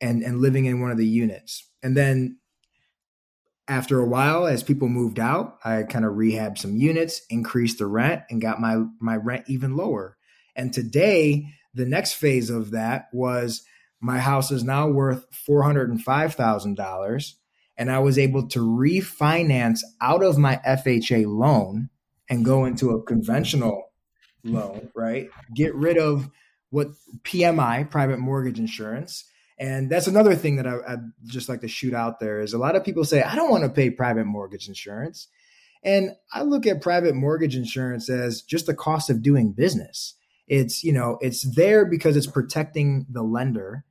[0.00, 2.38] and and living in one of the units, and then
[3.68, 7.86] after a while, as people moved out, I kind of rehabbed some units, increased the
[7.86, 10.16] rent, and got my my rent even lower.
[10.54, 13.62] And today, the next phase of that was
[14.00, 17.36] my house is now worth four hundred and five thousand dollars
[17.76, 21.90] and I was able to refinance out of my FHA loan
[22.28, 23.90] and go into a conventional
[24.44, 25.28] loan, right?
[25.54, 26.30] Get rid of
[26.70, 26.88] what
[27.22, 29.24] PMI, private mortgage insurance.
[29.58, 32.58] And that's another thing that I, would just like to shoot out there is a
[32.58, 35.28] lot of people say, I don't want to pay private mortgage insurance.
[35.82, 40.14] And I look at private mortgage insurance as just the cost of doing business.
[40.46, 43.84] It's, you know, it's there because it's protecting the lender,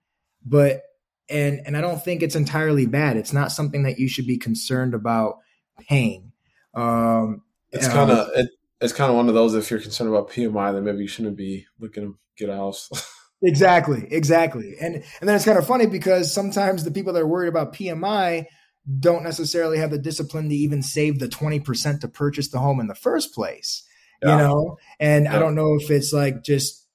[0.46, 0.84] but
[1.30, 3.18] and and I don't think it's entirely bad.
[3.18, 5.40] It's not something that you should be concerned about
[5.80, 6.32] paying.
[6.74, 8.50] Um, it's kind of it,
[8.80, 9.56] it's kind of one of those.
[9.56, 12.90] If you're concerned about PMI, then maybe you shouldn't be looking to get a house.
[13.42, 17.28] exactly, exactly, and and then it's kind of funny because sometimes the people that are
[17.28, 18.46] worried about PMI
[19.00, 22.80] don't necessarily have the discipline to even save the twenty percent to purchase the home
[22.80, 23.84] in the first place.
[24.24, 24.32] Yeah.
[24.32, 25.36] You know, and yeah.
[25.36, 26.86] I don't know if it's like just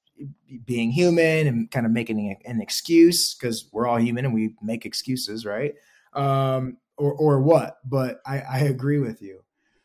[0.64, 4.84] being human and kind of making an excuse because we're all human and we make
[4.84, 5.74] excuses, right?
[6.12, 7.78] Um, or, or what?
[7.84, 9.42] But I, I agree with you.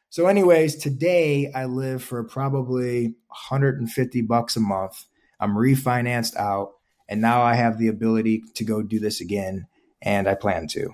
[0.10, 5.06] So, anyways, today I live for probably 150 bucks a month.
[5.40, 6.72] I'm refinanced out,
[7.10, 9.68] and now I have the ability to go do this again,
[10.02, 10.90] and I plan to.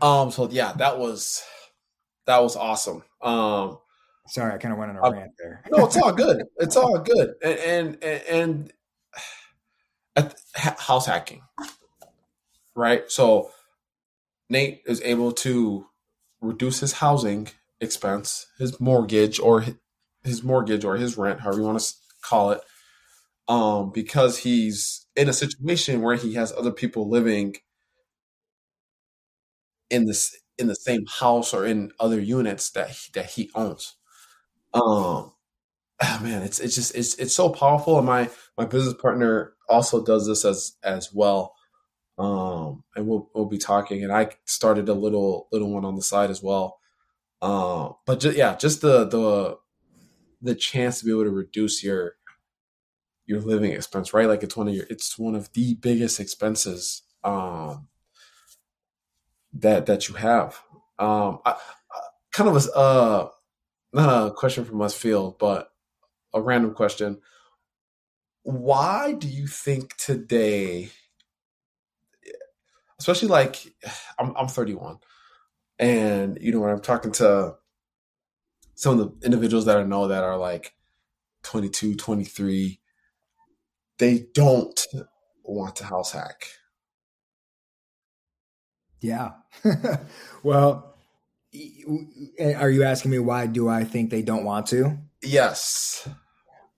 [0.00, 0.30] Um.
[0.30, 1.42] So yeah, that was
[2.26, 3.02] that was awesome.
[3.20, 3.78] Um.
[4.28, 5.64] Sorry, I kind of went on a rant there.
[5.70, 6.44] no, it's all good.
[6.58, 7.34] It's all good.
[7.42, 8.72] And and,
[10.14, 11.42] and house hacking,
[12.74, 13.10] right?
[13.10, 13.50] So
[14.48, 15.86] Nate is able to
[16.40, 17.48] reduce his housing
[17.80, 19.64] expense, his mortgage or
[20.24, 22.60] his mortgage or his rent, however you want to call it,
[23.48, 27.56] um, because he's in a situation where he has other people living
[29.90, 33.96] in this in the same house or in other units that he, that he owns.
[34.74, 35.32] Um,
[36.02, 37.98] oh man, it's it's just it's it's so powerful.
[37.98, 41.54] And my my business partner also does this as as well.
[42.18, 44.04] Um, and we'll we'll be talking.
[44.04, 46.78] And I started a little little one on the side as well.
[47.42, 49.58] Um, but just, yeah, just the the
[50.42, 52.16] the chance to be able to reduce your
[53.26, 54.26] your living expense, right?
[54.26, 57.88] Like it's one of your it's one of the biggest expenses um
[59.54, 60.60] that that you have.
[60.98, 62.00] Um, I, I
[62.32, 63.28] kind of a uh
[63.92, 65.70] not a question from us field, but
[66.34, 67.20] a random question.
[68.42, 70.90] Why do you think today,
[72.98, 73.74] especially like
[74.18, 74.98] I'm, I'm 31,
[75.78, 77.56] and you know when I'm talking to
[78.74, 80.74] some of the individuals that I know that are like
[81.42, 82.80] 22, 23,
[83.98, 84.86] they don't
[85.44, 86.46] want to house hack.
[89.00, 89.32] Yeah.
[90.42, 90.96] well,
[92.40, 94.98] are you asking me why do I think they don't want to?
[95.22, 96.08] Yes.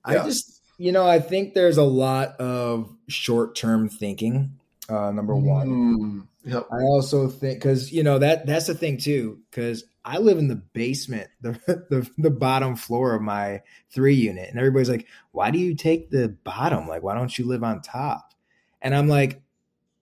[0.05, 0.24] I yes.
[0.26, 4.59] just, you know, I think there's a lot of short term thinking.
[4.88, 6.26] Uh, number one, mm.
[6.45, 6.66] Yep.
[6.70, 10.48] I also think because you know that that's the thing too because I live in
[10.48, 15.50] the basement, the, the the bottom floor of my three unit, and everybody's like, "Why
[15.50, 16.86] do you take the bottom?
[16.86, 18.34] Like, why don't you live on top?"
[18.82, 19.42] And I'm like,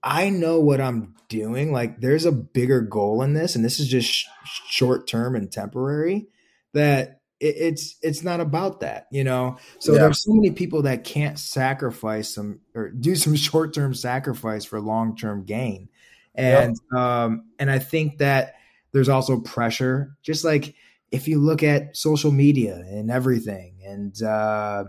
[0.03, 1.71] I know what I'm doing.
[1.71, 4.27] Like, there's a bigger goal in this, and this is just sh-
[4.67, 6.27] short term and temporary.
[6.73, 9.57] That it, it's it's not about that, you know.
[9.79, 9.99] So yeah.
[9.99, 14.81] there's so many people that can't sacrifice some or do some short term sacrifice for
[14.81, 15.89] long term gain,
[16.35, 16.99] and yep.
[16.99, 18.55] um and I think that
[18.93, 20.75] there's also pressure, just like
[21.11, 24.85] if you look at social media and everything, and uh,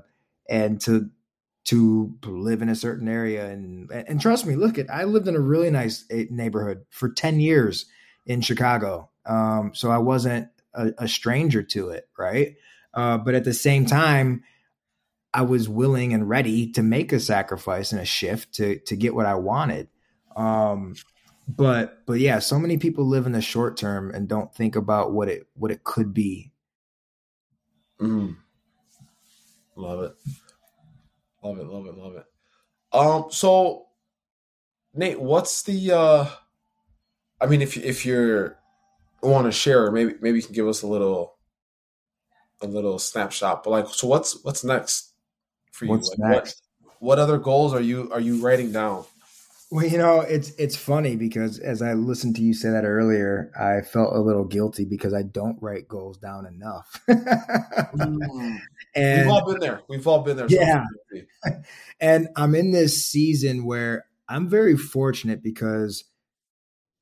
[0.49, 1.11] and to
[1.65, 5.35] to live in a certain area and and trust me look at i lived in
[5.35, 7.87] a really nice eh, neighborhood for 10 years
[8.27, 9.11] in chicago.
[9.27, 12.57] Um, so i wasn't a, a, stranger to it right?
[12.93, 14.45] Uh, but at the same time
[15.33, 19.15] i was willing and ready to make a sacrifice and a shift to to get
[19.15, 19.89] what i wanted.
[20.37, 20.95] Um,
[21.47, 25.13] but but yeah so many people live in the short term and don't think about
[25.13, 26.51] what it what it could be
[28.01, 28.35] mm.
[29.77, 30.15] love it
[31.45, 32.25] Love it, love it, love it.
[32.91, 33.87] Um, so
[34.95, 36.27] Nate, what's the uh
[37.41, 38.57] I mean if if you're
[39.23, 41.37] want to share, maybe maybe you can give us a little
[42.63, 43.63] a little snapshot.
[43.63, 45.13] But like so what's what's next
[45.71, 45.91] for you?
[45.91, 46.63] What's like, next?
[46.81, 49.05] What, what other goals are you are you writing down?
[49.75, 53.51] Well, you know, it's it's funny because as I listened to you say that earlier,
[53.59, 57.01] I felt a little guilty because I don't write goals down enough.
[57.09, 58.59] mm.
[58.95, 59.83] And we've all been there.
[59.89, 60.47] We've all been there.
[60.49, 60.85] Yeah.
[62.01, 66.05] and I'm in this season where I'm very fortunate because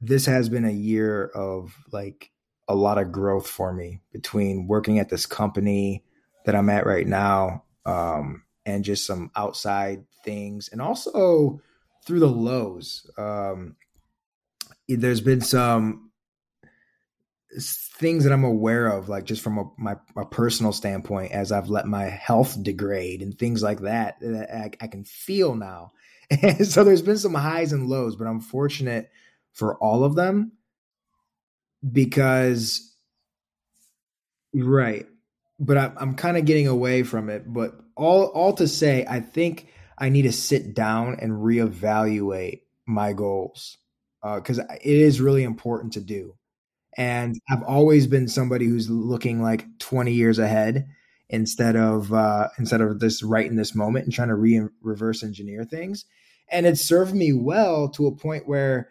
[0.00, 2.30] this has been a year of like
[2.68, 6.04] a lot of growth for me between working at this company
[6.46, 11.60] that I'm at right now um, and just some outside things and also
[12.05, 13.09] through the lows.
[13.16, 13.76] Um,
[14.88, 16.11] there's been some
[17.61, 21.68] things that I'm aware of, like just from a, my a personal standpoint, as I've
[21.68, 25.92] let my health degrade and things like that, that I, I can feel now.
[26.42, 29.11] And so there's been some highs and lows, but I'm fortunate
[29.53, 30.53] for all of them
[31.90, 32.96] because,
[34.55, 35.07] right.
[35.59, 37.44] But I, I'm kind of getting away from it.
[37.46, 39.71] But all all to say, I think
[40.03, 43.78] I need to sit down and reevaluate my goals
[44.22, 46.36] because uh, it is really important to do
[46.96, 50.88] and I've always been somebody who's looking like 20 years ahead
[51.28, 55.22] instead of uh, instead of this right in this moment and trying to re- reverse
[55.22, 56.05] engineer things.
[56.50, 58.90] And it served me well to a point where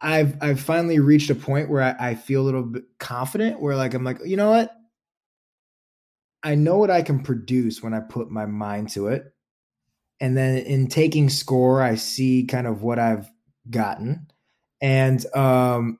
[0.00, 3.60] I've I've finally reached a point where I, I feel a little bit confident.
[3.60, 4.74] Where like I'm like, you know what?
[6.42, 9.33] I know what I can produce when I put my mind to it.
[10.24, 13.30] And then in taking score, I see kind of what I've
[13.68, 14.28] gotten.
[14.80, 15.98] And um,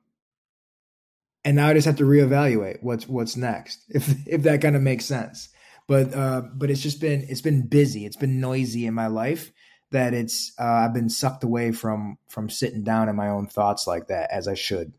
[1.45, 4.81] and now I just have to reevaluate what's what's next, if if that kind of
[4.81, 5.51] makes sense.
[5.87, 9.53] But uh, but it's just been it's been busy, it's been noisy in my life
[9.91, 13.87] that it's uh, I've been sucked away from from sitting down in my own thoughts
[13.87, 14.95] like that as I should.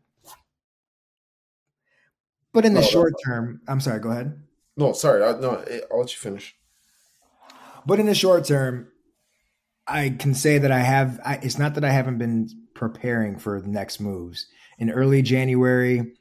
[2.52, 3.98] But in the oh, short term, I'm sorry.
[3.98, 4.40] Go ahead.
[4.76, 5.24] No, sorry.
[5.24, 6.54] I, no, I'll let you finish.
[7.84, 8.92] But in the short term,
[9.88, 11.20] I can say that I have.
[11.24, 14.46] I, it's not that I haven't been preparing for the next moves.
[14.78, 16.14] In early January,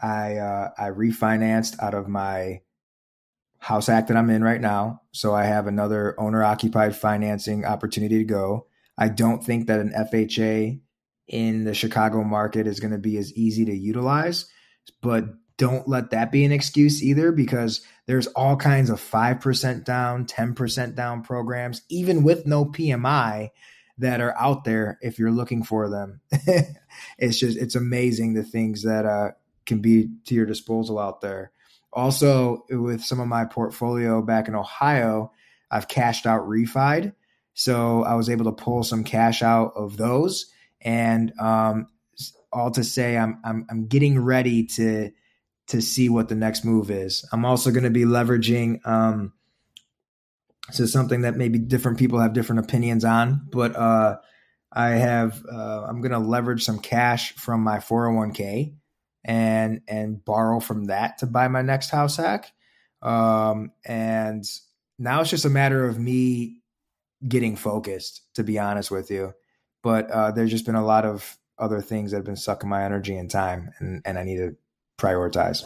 [0.00, 2.60] I uh, I refinanced out of my
[3.58, 8.18] house hack that I'm in right now, so I have another owner occupied financing opportunity
[8.18, 8.66] to go.
[8.96, 10.80] I don't think that an FHA
[11.26, 14.46] in the Chicago market is going to be as easy to utilize,
[15.02, 15.24] but
[15.58, 20.94] don't let that be an excuse either because there's all kinds of 5% down, 10%
[20.94, 23.50] down programs, even with no PMI
[23.98, 26.20] that are out there if you're looking for them.
[27.18, 29.32] it's just, it's amazing the things that uh,
[29.66, 31.50] can be to your disposal out there.
[31.92, 35.32] Also, with some of my portfolio back in Ohio,
[35.70, 37.12] I've cashed out refied.
[37.54, 40.46] So I was able to pull some cash out of those.
[40.80, 41.88] And um,
[42.52, 45.10] all to say, I'm, I'm, I'm getting ready to
[45.68, 47.24] to see what the next move is.
[47.32, 49.32] I'm also going to be leveraging um,
[50.70, 54.18] so something that maybe different people have different opinions on, but uh,
[54.72, 58.74] I have uh, I'm going to leverage some cash from my 401k
[59.24, 62.52] and and borrow from that to buy my next house hack.
[63.00, 64.44] Um, and
[64.98, 66.60] now it's just a matter of me
[67.26, 69.32] getting focused, to be honest with you.
[69.82, 72.84] But uh, there's just been a lot of other things that have been sucking my
[72.84, 74.56] energy and time, and, and I need to
[74.98, 75.64] prioritize.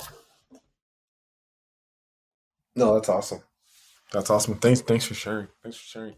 [2.77, 3.43] No, that's awesome.
[4.13, 4.55] That's awesome.
[4.57, 5.49] Thanks, thanks for sharing.
[5.63, 6.15] Thanks for sharing.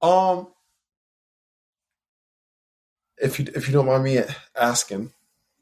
[0.00, 0.48] Um,
[3.18, 4.20] if you if you don't mind me
[4.58, 5.12] asking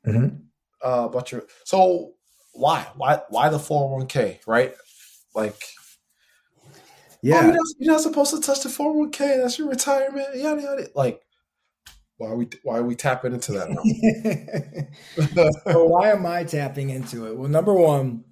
[0.07, 0.37] Mm-hmm.
[0.83, 2.13] uh, about your so
[2.55, 4.75] why why why the four hundred one k right
[5.35, 5.63] like
[6.65, 6.71] oh,
[7.21, 7.43] Yeah.
[7.45, 10.29] you're, not, you're not supposed to touch the four hundred one k that's your retirement
[10.37, 11.21] yada yada like
[12.21, 14.93] why are we why are we tapping into that
[15.67, 17.35] so why am I tapping into it?
[17.35, 18.25] Well, number one,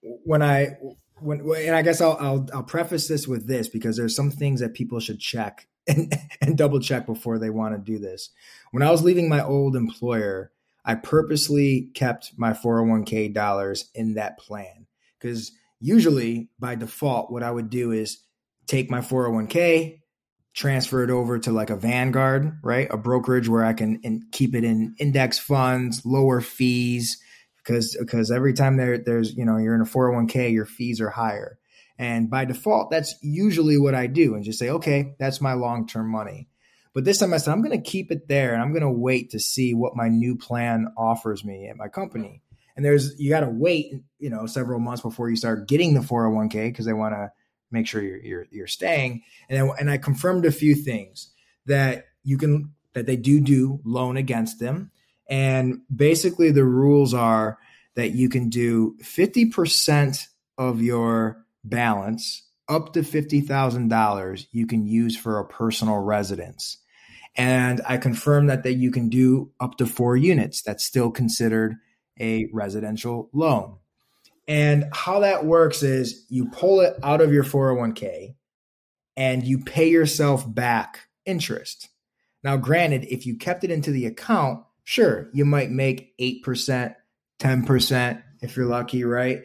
[0.00, 0.76] when I
[1.18, 4.60] when and I guess I'll I'll, I'll preface this with this because there's some things
[4.60, 8.30] that people should check and, and double check before they want to do this.
[8.70, 10.52] When I was leaving my old employer,
[10.84, 14.86] I purposely kept my 401k dollars in that plan
[15.18, 15.50] because
[15.80, 18.22] usually by default, what I would do is
[18.68, 19.98] take my 401k,
[20.54, 22.88] transfer it over to like a Vanguard, right?
[22.90, 27.20] A brokerage where I can in, keep it in index funds, lower fees,
[27.58, 31.10] because because every time there there's you know you're in a 401k, your fees are
[31.10, 31.58] higher.
[31.98, 35.86] And by default, that's usually what I do and just say, okay, that's my long
[35.86, 36.48] term money.
[36.94, 38.90] But this time I said, I'm going to keep it there and I'm going to
[38.90, 42.42] wait to see what my new plan offers me at my company.
[42.74, 46.00] And there's, you got to wait, you know, several months before you start getting the
[46.00, 47.30] 401k because they want to
[47.70, 49.22] make sure you're, you're, you're staying.
[49.48, 51.32] And then, and I confirmed a few things
[51.66, 54.90] that you can, that they do do loan against them.
[55.28, 57.58] And basically the rules are
[57.94, 60.26] that you can do 50%
[60.58, 66.78] of your balance up to $50,000 you can use for a personal residence.
[67.36, 70.62] And I confirmed that, that you can do up to four units.
[70.62, 71.76] That's still considered
[72.20, 73.79] a residential loan.
[74.50, 78.34] And how that works is you pull it out of your 401k
[79.16, 81.88] and you pay yourself back interest.
[82.42, 86.96] Now, granted, if you kept it into the account, sure, you might make 8%,
[87.38, 89.42] 10% if you're lucky, right?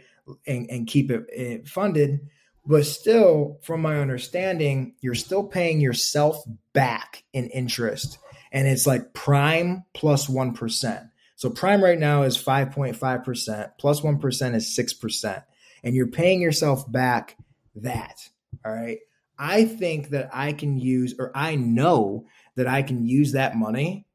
[0.48, 2.22] And, and keep it funded.
[2.66, 6.44] But still, from my understanding, you're still paying yourself
[6.74, 8.18] back in interest.
[8.52, 10.58] And it's like prime plus 1.
[11.36, 14.16] So prime right now is 5.5%, plus 1
[14.56, 15.44] is 6%.
[15.84, 17.38] And you're paying yourself back
[17.76, 18.28] that.
[18.66, 19.00] All right.
[19.38, 22.26] I think that I can use, or I know
[22.56, 24.08] that I can use that money,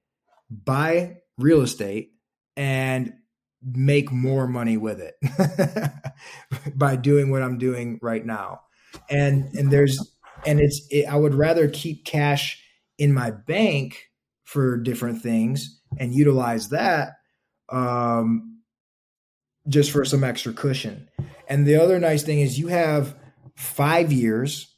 [0.51, 2.13] buy real estate,
[2.57, 3.13] and
[3.63, 5.93] make more money with it
[6.75, 8.63] by doing what I'm doing right now.
[9.11, 10.17] And and there's
[10.47, 12.63] and it's it, I would rather keep cash
[12.99, 14.09] in my bank
[14.45, 17.13] for different things and utilize that
[17.69, 18.61] um,
[19.69, 21.09] just for some extra cushion.
[21.49, 23.17] And the other nice thing is you have
[23.57, 24.75] five years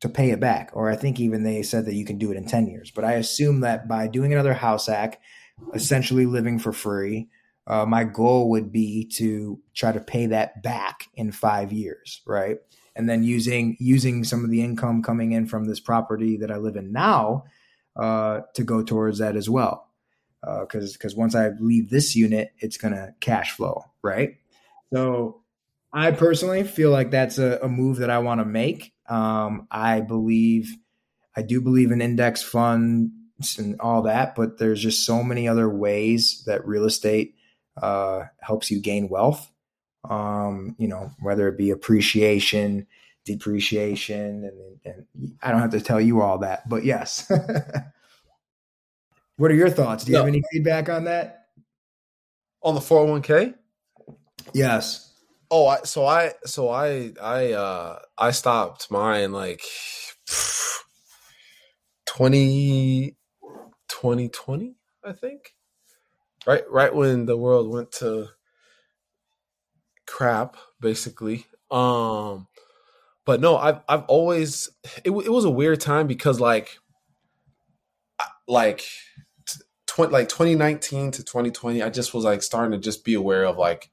[0.00, 2.36] to pay it back, or I think even they said that you can do it
[2.36, 2.92] in ten years.
[2.92, 5.20] But I assume that by doing another house hack,
[5.74, 7.28] essentially living for free,
[7.66, 12.58] uh, my goal would be to try to pay that back in five years, right?
[12.94, 16.56] And then using using some of the income coming in from this property that I
[16.56, 17.44] live in now
[17.96, 19.87] uh, to go towards that as well,
[20.42, 24.36] because uh, because once I leave this unit, it's gonna cash flow, right?
[24.92, 25.42] So
[25.92, 28.92] I personally feel like that's a, a move that I want to make.
[29.08, 30.76] Um, I believe,
[31.36, 35.68] I do believe in index funds and all that, but there's just so many other
[35.68, 37.34] ways that real estate
[37.80, 39.50] uh, helps you gain wealth.
[40.08, 42.86] Um, you know, whether it be appreciation,
[43.24, 44.44] depreciation,
[44.84, 47.30] and, and I don't have to tell you all that, but yes.
[49.38, 50.04] what are your thoughts?
[50.04, 50.24] Do you no.
[50.24, 51.46] have any feedback on that?
[52.62, 53.54] On the 401k?
[54.52, 55.12] Yes.
[55.50, 59.62] Oh, I, so I, so I, I, uh, I stopped mine like
[62.06, 63.16] 20,
[63.88, 65.54] 2020, I think
[66.48, 68.26] right right when the world went to
[70.06, 72.48] crap basically um
[73.26, 74.70] but no i've i've always
[75.04, 76.78] it, it was a weird time because like
[78.48, 78.82] like
[80.06, 83.56] tw- like 2019 to 2020 i just was like starting to just be aware of
[83.56, 83.90] like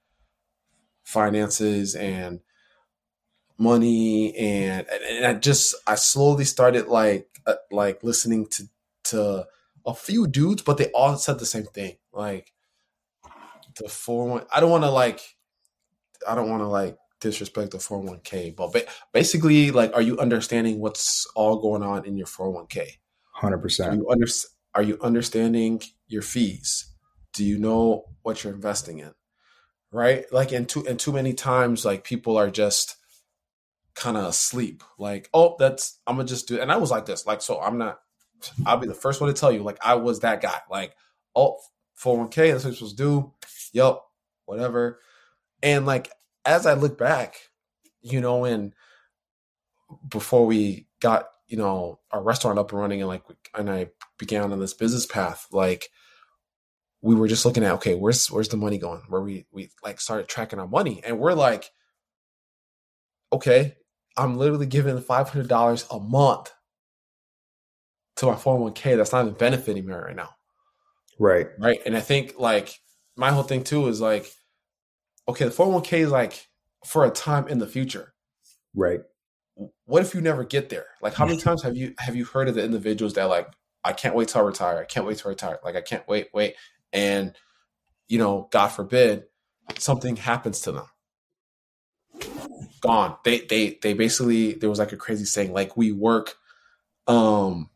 [1.03, 2.39] finances and
[3.57, 8.63] money and and i just i slowly started like uh, like listening to
[9.03, 9.45] to
[9.85, 12.51] a few dudes but they all said the same thing like
[13.75, 14.45] the four one.
[14.53, 15.21] I don't want to like.
[16.27, 20.01] I don't want to like disrespect the four one k, but ba- basically, like, are
[20.01, 22.97] you understanding what's all going on in your four one k?
[23.31, 23.91] Hundred percent.
[23.91, 24.27] Are you under,
[24.75, 26.93] Are you understanding your fees?
[27.33, 29.13] Do you know what you're investing in?
[29.91, 32.97] Right, like, and too and too many times, like people are just
[33.93, 34.83] kind of asleep.
[34.97, 36.55] Like, oh, that's I'm gonna just do.
[36.55, 36.61] It.
[36.61, 37.25] And I was like this.
[37.25, 37.99] Like, so I'm not.
[38.65, 39.63] I'll be the first one to tell you.
[39.63, 40.59] Like, I was that guy.
[40.69, 40.95] Like,
[41.35, 41.57] oh,
[41.97, 43.33] 401k, that's what you're supposed to do.
[43.73, 43.99] Yep,
[44.45, 44.99] whatever.
[45.63, 46.11] And like
[46.45, 47.35] as I look back,
[48.01, 48.73] you know, and
[50.09, 53.87] before we got, you know, our restaurant up and running and like and I
[54.17, 55.89] began on this business path, like
[57.01, 59.01] we were just looking at okay, where's where's the money going?
[59.09, 61.69] Where we we like started tracking our money, and we're like,
[63.31, 63.75] okay,
[64.17, 66.51] I'm literally giving five hundred dollars a month
[68.17, 70.29] to my 401k that's not even benefiting me right now.
[71.19, 71.47] Right.
[71.59, 71.79] Right.
[71.85, 72.79] And I think like
[73.15, 74.31] my whole thing too is like,
[75.27, 76.47] okay, the 401k is like
[76.85, 78.13] for a time in the future.
[78.73, 79.01] Right.
[79.85, 80.85] What if you never get there?
[81.01, 83.47] Like how many times have you have you heard of the individuals that like,
[83.85, 84.79] I can't wait till I retire.
[84.79, 85.59] I can't wait to retire.
[85.63, 86.55] Like I can't wait, wait.
[86.91, 87.33] And
[88.07, 89.25] you know, God forbid,
[89.77, 90.85] something happens to them.
[92.81, 93.15] Gone.
[93.23, 96.35] They they they basically there was like a crazy saying, like we work
[97.07, 97.69] um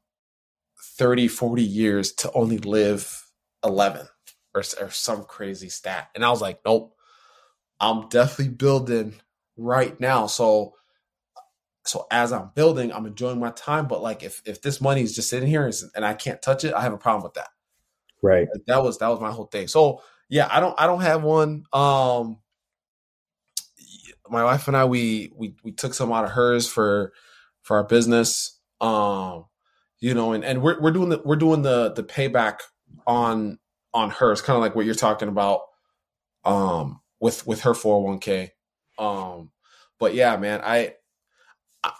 [0.97, 3.25] 30, 40 years to only live
[3.63, 4.07] 11
[4.53, 6.09] or, or some crazy stat.
[6.15, 6.95] And I was like, nope,
[7.79, 9.15] I'm definitely building
[9.57, 10.27] right now.
[10.27, 10.75] So,
[11.89, 13.87] so as I'm building, I'm enjoying my time.
[13.87, 16.73] But like, if, if this money is just sitting here and I can't touch it,
[16.73, 17.49] I have a problem with that.
[18.21, 18.47] Right.
[18.67, 19.67] That was, that was my whole thing.
[19.67, 21.65] So yeah, I don't, I don't have one.
[21.73, 22.37] Um,
[24.29, 27.13] my wife and I, we, we, we took some out of hers for,
[27.61, 28.59] for our business.
[28.79, 29.45] Um,
[29.99, 32.59] you know, and, and we're we're doing the we're doing the the payback
[33.05, 33.59] on
[33.93, 34.31] on her.
[34.31, 35.61] It's kind of like what you're talking about
[36.45, 38.49] um with with her 401k.
[38.97, 39.51] Um
[39.99, 40.95] but yeah, man, I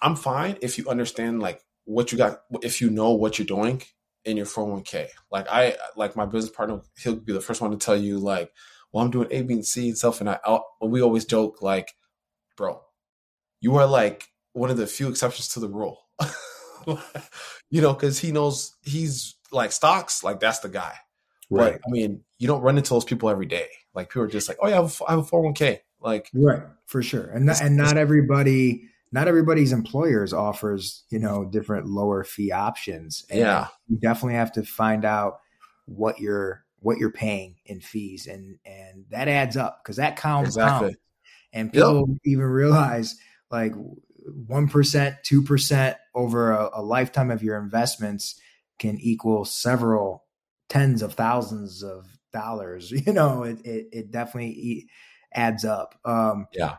[0.01, 3.81] I'm fine if you understand like what you got if you know what you're doing
[4.25, 5.07] in your 401k.
[5.31, 8.51] Like I like my business partner, he'll be the first one to tell you like,
[8.91, 10.21] well, I'm doing A, B, and C and stuff.
[10.21, 10.39] And I
[10.81, 11.93] we always joke like,
[12.57, 12.81] bro,
[13.61, 15.99] you are like one of the few exceptions to the rule.
[17.69, 20.95] you know, because he knows he's like stocks, like that's the guy.
[21.49, 21.73] Right.
[21.73, 23.67] But I mean, you don't run into those people every day.
[23.93, 25.79] Like people are just like, oh yeah, I have, I have a 401k.
[26.01, 27.25] Like right, for sure.
[27.25, 33.25] And not, and not everybody, not everybody's employers offers you know different lower fee options.
[33.29, 35.39] And yeah, you definitely have to find out
[35.85, 40.49] what you're what you're paying in fees, and and that adds up because that counts.
[40.49, 40.95] Exactly.
[41.51, 42.17] And people yep.
[42.25, 43.15] even realize
[43.49, 48.39] like 1%, 2% over a, a, lifetime of your investments
[48.77, 50.25] can equal several
[50.67, 52.91] tens of thousands of dollars.
[53.05, 54.87] You know, it, it, it definitely
[55.33, 55.95] adds up.
[56.05, 56.77] Um, yeah.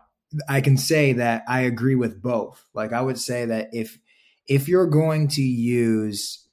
[0.49, 2.65] I can say that I agree with both.
[2.75, 3.99] Like I would say that if
[4.47, 6.47] if you're going to use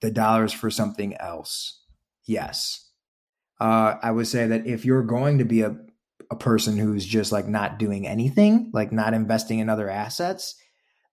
[0.00, 1.80] the dollars for something else,
[2.24, 2.88] yes.
[3.60, 5.76] Uh, I would say that if you're going to be a
[6.30, 10.54] a person who's just like not doing anything, like not investing in other assets,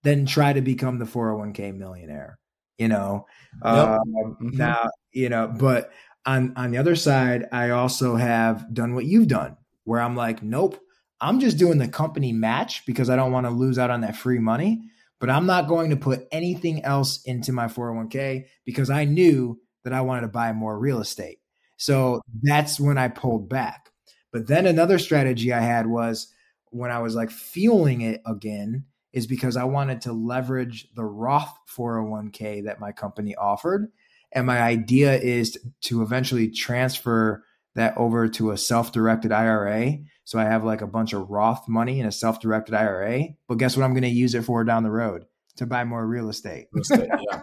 [0.03, 2.39] then try to become the 401k millionaire.
[2.77, 3.25] You know,
[3.63, 3.73] yep.
[3.73, 3.99] um,
[4.41, 4.57] mm-hmm.
[4.57, 5.91] now you know, but
[6.25, 10.41] on on the other side, I also have done what you've done, where I'm like,
[10.41, 10.79] nope,
[11.21, 14.15] I'm just doing the company match because I don't want to lose out on that
[14.15, 14.81] free money.
[15.19, 19.91] But I'm not going to put anything else into my 401k because I knew that
[19.91, 21.39] I wanted to buy more real estate.
[21.75, 23.91] So that's when I pulled back.
[24.31, 26.33] But then another strategy I had was
[26.71, 31.51] when I was like fueling it again, is because I wanted to leverage the Roth
[31.75, 33.91] 401k that my company offered.
[34.31, 37.43] And my idea is to eventually transfer
[37.75, 39.97] that over to a self directed IRA.
[40.29, 43.29] So I have like a bunch of Roth money in a self directed IRA.
[43.47, 45.25] But guess what I'm going to use it for down the road?
[45.57, 46.67] To buy more real estate.
[46.71, 47.41] Real estate yeah.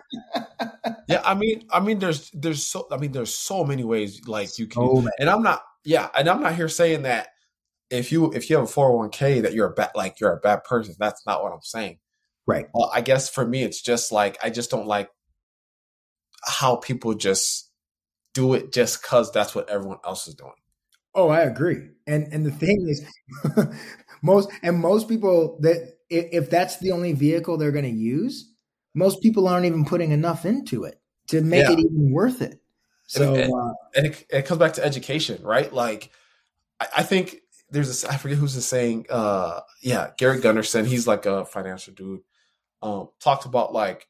[1.09, 4.57] yeah, I mean, I mean, there's, there's so, I mean, there's so many ways like
[4.61, 7.30] you can, so and I'm not, yeah, and I'm not here saying that
[7.91, 10.62] if you if you have a 401k that you're a bad like you're a bad
[10.62, 10.95] person.
[10.97, 11.99] That's not what I'm saying.
[12.47, 12.68] Right.
[12.72, 15.11] Well, I guess for me it's just like I just don't like
[16.45, 17.68] how people just
[18.32, 20.53] do it just cuz that's what everyone else is doing.
[21.17, 21.89] Oh, I agree.
[22.07, 23.05] And and the thing is
[24.23, 28.53] most and most people that if that's the only vehicle they're going to use,
[28.95, 31.73] most people aren't even putting enough into it to make yeah.
[31.73, 32.61] it even worth it.
[33.09, 35.73] So, and, uh, and it, it, comes back to education, right?
[35.73, 36.11] Like,
[36.81, 37.41] I, I think
[37.71, 39.07] there's this I forget who's the saying.
[39.11, 40.85] Uh, yeah, Gary Gunderson.
[40.85, 42.21] He's like a financial dude.
[42.83, 44.09] Um, talked about like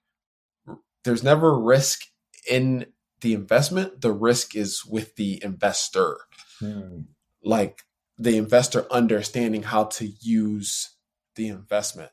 [1.04, 2.02] there's never risk
[2.50, 2.86] in
[3.20, 4.00] the investment.
[4.00, 6.18] The risk is with the investor.
[6.60, 7.00] Hmm.
[7.42, 7.82] Like
[8.18, 10.90] the investor understanding how to use
[11.34, 12.10] the investment,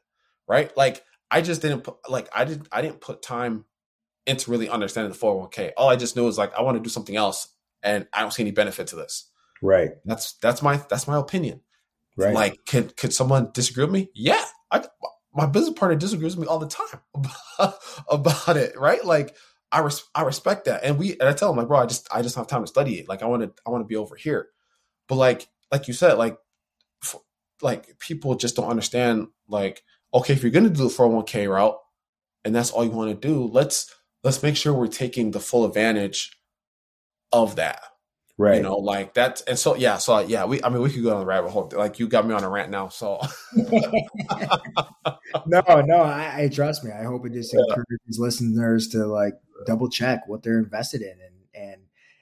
[0.47, 0.75] right?
[0.75, 3.65] Like I just didn't put like I didn't I didn't put time
[4.25, 5.71] into really understanding the 401k.
[5.77, 7.47] All I just knew is like I want to do something else
[7.81, 9.29] and I don't see any benefit to this.
[9.61, 9.91] Right.
[10.05, 11.61] That's that's my that's my opinion.
[12.15, 12.33] Right.
[12.33, 14.09] Like could could someone disagree with me?
[14.13, 14.43] Yeah.
[14.71, 14.83] I
[15.33, 17.75] my business partner disagrees with me all the time about,
[18.09, 19.03] about it, right?
[19.03, 19.35] Like
[19.73, 20.83] I res- I respect that.
[20.83, 22.63] And we and I tell him like, bro, I just I just don't have time
[22.63, 23.09] to study it.
[23.09, 24.49] Like I want to I want to be over here.
[25.09, 26.37] But like like you said, like
[27.03, 27.19] f-
[27.61, 31.77] like people just don't understand like okay, if you're going to do the 401k route
[32.45, 33.93] and that's all you want to do, let's
[34.23, 36.37] let's make sure we're taking the full advantage
[37.31, 37.81] of that.
[38.37, 38.57] Right.
[38.57, 41.13] You know, like that's and so yeah, so yeah, we I mean we could go
[41.13, 41.71] on the rabbit hole.
[41.75, 43.19] Like you got me on a rant now, so
[45.45, 46.91] no, no, I, I, trust me.
[46.91, 47.61] I hope it just yeah.
[47.61, 49.33] encourages listeners to like
[49.65, 51.81] double check what they're invested in and and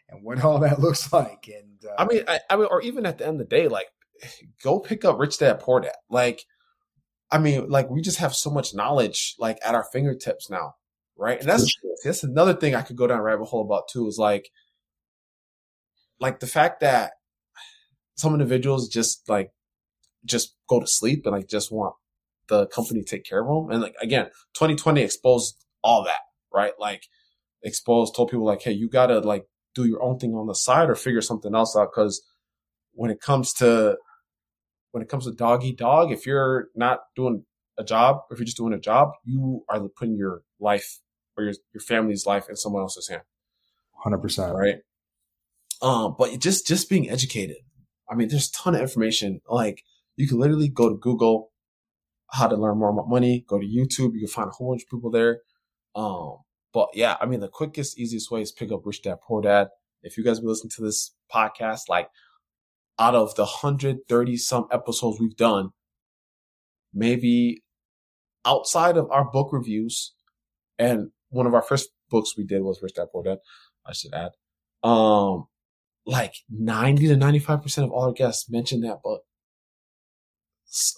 [0.09, 1.47] and what all that looks like.
[1.47, 3.67] And uh, I mean, I, I mean, or even at the end of the day,
[3.67, 3.87] like
[4.63, 5.95] go pick up Rich Dad Poor Dad.
[6.09, 6.45] Like,
[7.31, 10.75] I mean, like we just have so much knowledge like at our fingertips now,
[11.17, 11.39] right?
[11.39, 14.07] And that's that's another thing I could go down rabbit hole about too.
[14.07, 14.49] Is like
[16.19, 17.13] like the fact that
[18.15, 19.51] some individuals just like
[20.25, 21.95] just go to sleep and like just want
[22.51, 23.71] the company take care of them.
[23.71, 26.19] And like again, 2020 exposed all that,
[26.53, 26.73] right?
[26.77, 27.07] Like
[27.63, 30.89] exposed, told people like, hey, you gotta like do your own thing on the side
[30.89, 31.93] or figure something else out.
[31.93, 32.21] Cause
[32.91, 33.97] when it comes to
[34.91, 37.45] when it comes to dog eat dog, if you're not doing
[37.79, 40.99] a job, if you're just doing a job, you are putting your life
[41.37, 43.23] or your your family's life in someone else's hand.
[44.03, 44.53] Hundred percent.
[44.53, 44.79] Right.
[45.81, 47.57] Um, but just just being educated.
[48.09, 49.39] I mean, there's a ton of information.
[49.47, 49.83] Like
[50.17, 51.50] you can literally go to Google
[52.31, 53.45] how to learn more about money.
[53.47, 54.13] Go to YouTube.
[54.13, 55.41] You can find a whole bunch of people there.
[55.95, 56.37] Um,
[56.73, 59.67] but yeah, I mean, the quickest, easiest way is pick up Rich Dad Poor Dad.
[60.03, 62.09] If you guys be listening to this podcast, like
[62.97, 65.71] out of the 130 some episodes we've done,
[66.93, 67.63] maybe
[68.45, 70.13] outside of our book reviews,
[70.79, 73.39] and one of our first books we did was Rich Dad Poor Dad,
[73.85, 74.31] I should add.
[74.83, 75.47] Um,
[76.05, 79.23] like 90 to 95% of all our guests mention that book.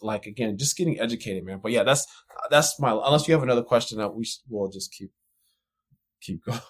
[0.02, 1.60] Like again, just getting educated, man.
[1.62, 2.06] But yeah, that's,
[2.50, 5.12] that's my, unless you have another question that we will just keep,
[6.22, 6.60] keep going.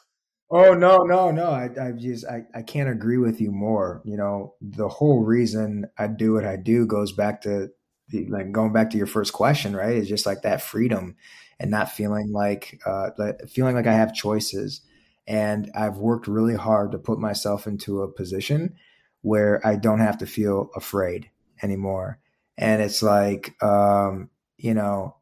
[0.52, 1.48] Oh no, no, no.
[1.50, 4.04] I, I just I, I can't agree with you more.
[4.06, 7.70] You know, the whole reason I do what I do goes back to
[8.10, 9.96] the, like going back to your first question, right?
[9.96, 11.16] It's just like that freedom
[11.60, 13.10] and not feeling like uh
[13.50, 14.82] feeling like I have choices
[15.28, 18.76] and I've worked really hard to put myself into a position
[19.22, 21.32] where I don't have to feel afraid
[21.64, 22.20] anymore.
[22.58, 25.18] And it's like, um, you know,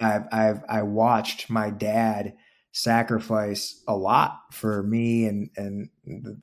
[0.00, 2.34] I've, I've, I watched my dad
[2.72, 5.90] sacrifice a lot for me and, and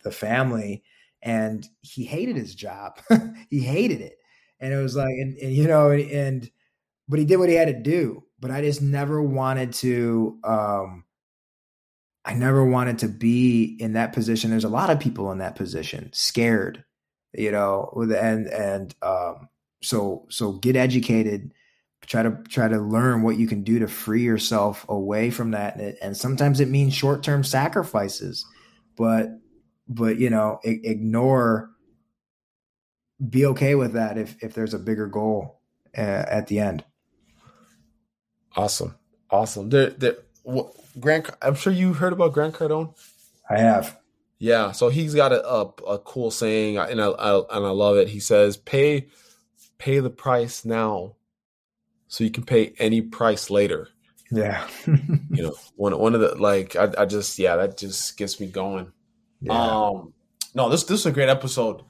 [0.03, 0.83] the family.
[1.21, 2.99] And he hated his job.
[3.49, 4.17] he hated it.
[4.59, 6.49] And it was like, and, and you know, and,
[7.07, 8.23] but he did what he had to do.
[8.39, 11.05] But I just never wanted to, um,
[12.25, 14.49] I never wanted to be in that position.
[14.49, 16.83] There's a lot of people in that position, scared,
[17.33, 19.47] you know, and and um,
[19.85, 21.53] so so get educated,
[22.05, 25.77] try to try to learn what you can do to free yourself away from that,
[25.77, 28.45] and, and sometimes it means short term sacrifices,
[28.97, 29.29] but
[29.87, 31.69] but you know, I- ignore,
[33.29, 35.61] be okay with that if if there's a bigger goal
[35.97, 36.83] uh, at the end.
[38.55, 38.95] Awesome,
[39.29, 39.69] awesome.
[39.69, 40.15] There, there
[40.99, 42.95] Grant, I'm sure you heard about Grant Cardone.
[43.49, 43.99] I have.
[44.39, 47.97] Yeah, so he's got a, a, a cool saying, and I, I, and I love
[47.97, 48.09] it.
[48.09, 49.07] He says, "Pay
[49.77, 51.15] pay the price now,
[52.07, 53.89] so you can pay any price later."
[54.31, 58.39] Yeah, you know, one one of the like, I, I just yeah, that just gets
[58.39, 58.91] me going.
[59.41, 59.53] Yeah.
[59.53, 60.13] Um,
[60.53, 61.81] no, this this is a great episode,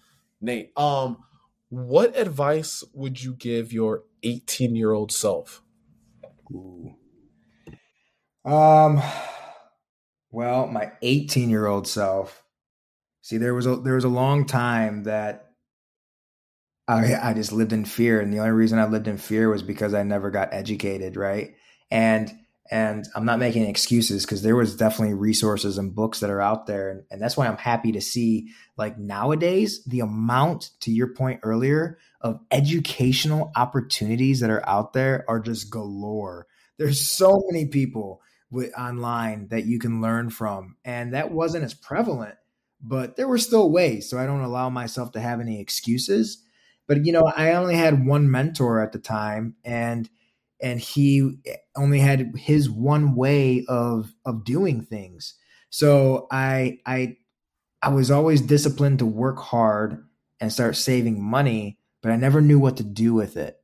[0.41, 0.71] Nate.
[0.77, 1.23] Um,
[1.69, 5.61] what advice would you give your 18 year old self?
[6.51, 6.93] Ooh.
[8.43, 9.01] Um,
[10.31, 12.43] well, my 18 year old self.
[13.21, 15.44] See, there was a there was a long time that
[16.87, 19.63] I I just lived in fear, and the only reason I lived in fear was
[19.63, 21.55] because I never got educated, right?
[21.89, 22.31] And
[22.71, 26.65] and I'm not making excuses because there was definitely resources and books that are out
[26.67, 31.13] there, and, and that's why I'm happy to see like nowadays the amount to your
[31.13, 36.47] point earlier of educational opportunities that are out there are just galore.
[36.77, 38.21] There's so many people
[38.51, 40.77] with online that you can learn from.
[40.83, 42.35] And that wasn't as prevalent,
[42.81, 44.09] but there were still ways.
[44.09, 46.43] So I don't allow myself to have any excuses.
[46.87, 50.09] But you know, I only had one mentor at the time and
[50.61, 51.37] and he
[51.75, 55.35] only had his one way of of doing things.
[55.69, 57.17] So I I
[57.81, 60.03] I was always disciplined to work hard
[60.39, 63.57] and start saving money, but I never knew what to do with it.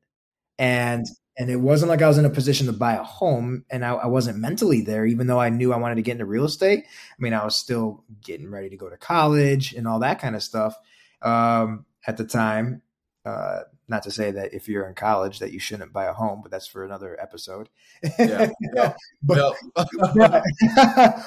[0.60, 1.06] And
[1.38, 3.94] and it wasn't like I was in a position to buy a home and I,
[3.94, 6.84] I, wasn't mentally there, even though I knew I wanted to get into real estate.
[6.86, 10.36] I mean, I was still getting ready to go to college and all that kind
[10.36, 10.76] of stuff
[11.22, 12.82] um, at the time.
[13.24, 16.40] Uh, not to say that if you're in college that you shouldn't buy a home,
[16.42, 17.70] but that's for another episode.
[18.18, 20.44] Yeah, yeah, but, but,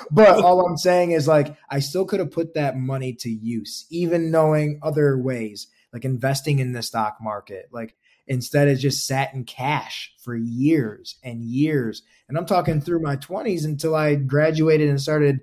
[0.11, 3.87] but all I'm saying is like I still could have put that money to use,
[3.91, 7.69] even knowing other ways, like investing in the stock market.
[7.71, 7.95] Like
[8.27, 12.03] instead of just sat in cash for years and years.
[12.29, 15.41] And I'm talking through my 20s until I graduated and started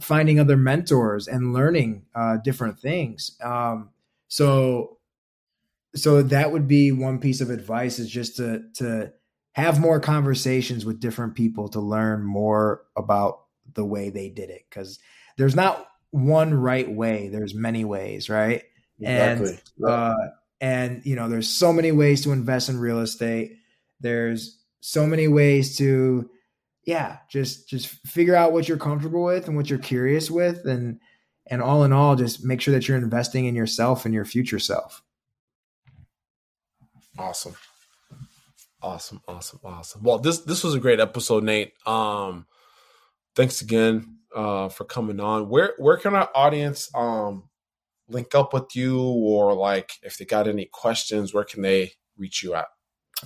[0.00, 3.36] finding other mentors and learning uh, different things.
[3.42, 3.90] Um,
[4.28, 4.98] so,
[5.94, 9.12] so that would be one piece of advice is just to to
[9.52, 13.42] have more conversations with different people to learn more about
[13.74, 14.64] the way they did it.
[14.68, 14.98] Because
[15.36, 18.62] there's not one right way there's many ways right?
[19.00, 19.58] Exactly.
[19.78, 20.14] and uh,
[20.60, 23.58] and you know there's so many ways to invest in real estate.
[24.00, 26.28] There's so many ways to
[26.84, 31.00] yeah just just figure out what you're comfortable with and what you're curious with and
[31.48, 34.58] and all in all just make sure that you're investing in yourself and your future
[34.58, 35.02] self
[37.18, 37.54] awesome.
[38.82, 40.02] Awesome awesome awesome.
[40.02, 41.72] Well this this was a great episode nate.
[41.86, 42.46] Um
[43.36, 45.48] thanks again uh for coming on.
[45.48, 47.48] Where where can our audience um
[48.08, 52.42] link up with you or like if they got any questions where can they reach
[52.42, 52.66] you at?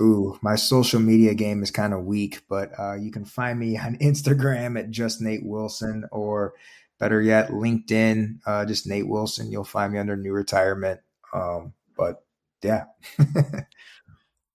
[0.01, 3.79] Ooh, my social media game is kind of weak, but uh, you can find me
[3.83, 6.55] on Instagram at just Nate Wilson, or
[6.99, 9.51] better yet, LinkedIn, uh, just Nate Wilson.
[9.51, 11.01] You'll find me under New Retirement.
[11.33, 12.23] Um, but
[12.63, 12.85] yeah,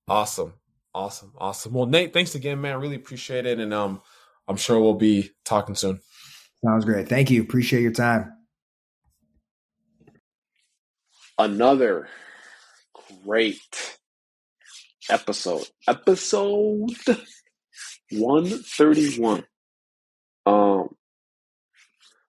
[0.07, 0.53] awesome,
[0.93, 1.73] awesome, awesome.
[1.73, 2.79] Well, Nate, thanks again, man.
[2.79, 4.01] Really appreciate it, and um,
[4.47, 6.01] I'm sure we'll be talking soon.
[6.63, 7.07] Sounds great.
[7.07, 7.41] Thank you.
[7.41, 8.33] Appreciate your time.
[11.37, 12.07] Another
[13.25, 13.97] great
[15.09, 15.67] episode.
[15.87, 16.91] Episode
[18.11, 19.43] 131.
[20.45, 20.89] Um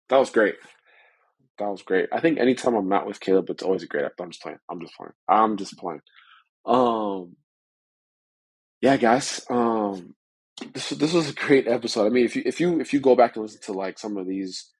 [0.08, 0.56] that was great.
[1.58, 2.08] That was great.
[2.12, 4.24] I think anytime I'm not with Caleb, it's always a great episode.
[4.24, 4.58] I'm just playing.
[4.68, 5.12] I'm just playing.
[5.28, 6.00] I'm just playing.
[6.64, 7.36] Um
[8.82, 9.42] yeah, guys.
[9.50, 10.14] Um
[10.74, 12.06] this this was a great episode.
[12.06, 14.18] I mean, if you if you if you go back and listen to like some
[14.18, 14.70] of these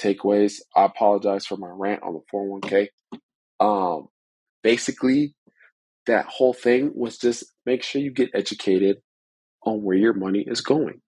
[0.00, 2.88] takeaways, I apologize for my rant on the 401k.
[3.60, 4.08] Um
[4.62, 5.34] basically
[6.06, 8.98] that whole thing was just make sure you get educated
[9.64, 11.00] on where your money is going.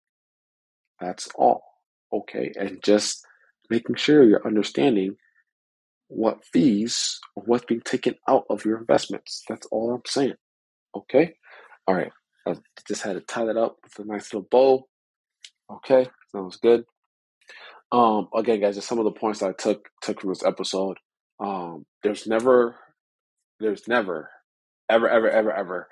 [1.01, 1.63] That's all.
[2.13, 2.53] Okay.
[2.59, 3.27] And just
[3.71, 5.17] making sure you're understanding
[6.09, 9.45] what fees or what's being taken out of your investments.
[9.49, 10.35] That's all I'm saying.
[10.97, 11.35] Okay.
[11.87, 12.13] All right.
[12.49, 12.55] I
[12.87, 14.87] just had to tie that up with a nice little bow.
[15.71, 16.09] Okay.
[16.35, 16.85] Was good.
[17.91, 20.99] Um, again, guys, just some of the points I took took from this episode.
[21.41, 22.77] Um, there's never,
[23.61, 24.31] there's never
[24.89, 25.89] ever, ever, ever, ever,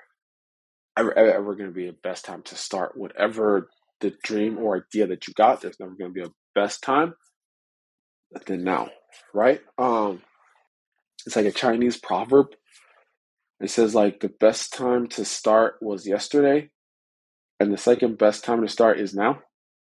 [0.97, 3.69] ever, ever, ever going to be a best time to start whatever
[4.01, 5.61] the dream or idea that you got.
[5.61, 7.13] There's never going to be a best time
[8.45, 8.89] than now,
[9.33, 9.61] right?
[9.77, 10.21] Um,
[11.25, 12.47] it's like a Chinese proverb.
[13.59, 16.69] It says like the best time to start was yesterday,
[17.59, 19.39] and the second best time to start is now.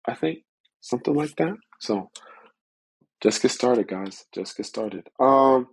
[0.08, 0.40] I think
[0.82, 1.56] something like that.
[1.80, 2.10] So
[3.22, 4.26] just get started, guys.
[4.34, 5.08] Just get started.
[5.20, 5.68] Um,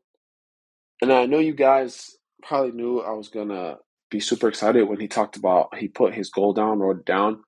[1.01, 2.11] and I know you guys
[2.42, 3.76] probably knew I was gonna
[4.11, 7.42] be super excited when he talked about he put his goal down, wrote it down,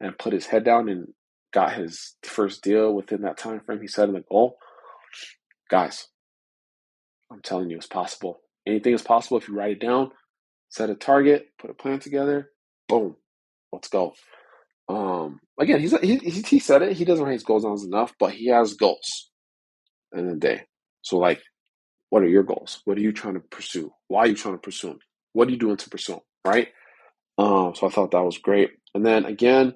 [0.00, 1.08] and put his head down and
[1.52, 4.58] got his first deal within that time frame he set in the goal.
[5.70, 6.08] Guys,
[7.32, 8.40] I'm telling you, it's possible.
[8.68, 10.12] Anything is possible if you write it down,
[10.68, 12.50] set a target, put a plan together.
[12.88, 13.16] Boom,
[13.72, 14.14] let's go.
[14.88, 16.96] Um, again, he's he he said it.
[16.96, 19.30] He doesn't write his goals down enough, but he has goals
[20.12, 20.62] in the day.
[21.02, 21.40] So like
[22.10, 22.80] what are your goals?
[22.84, 23.92] What are you trying to pursue?
[24.08, 24.98] Why are you trying to pursue them?
[25.32, 26.22] What are you doing to pursue them?
[26.44, 26.68] Right?
[27.36, 28.70] Um, so I thought that was great.
[28.94, 29.74] And then again,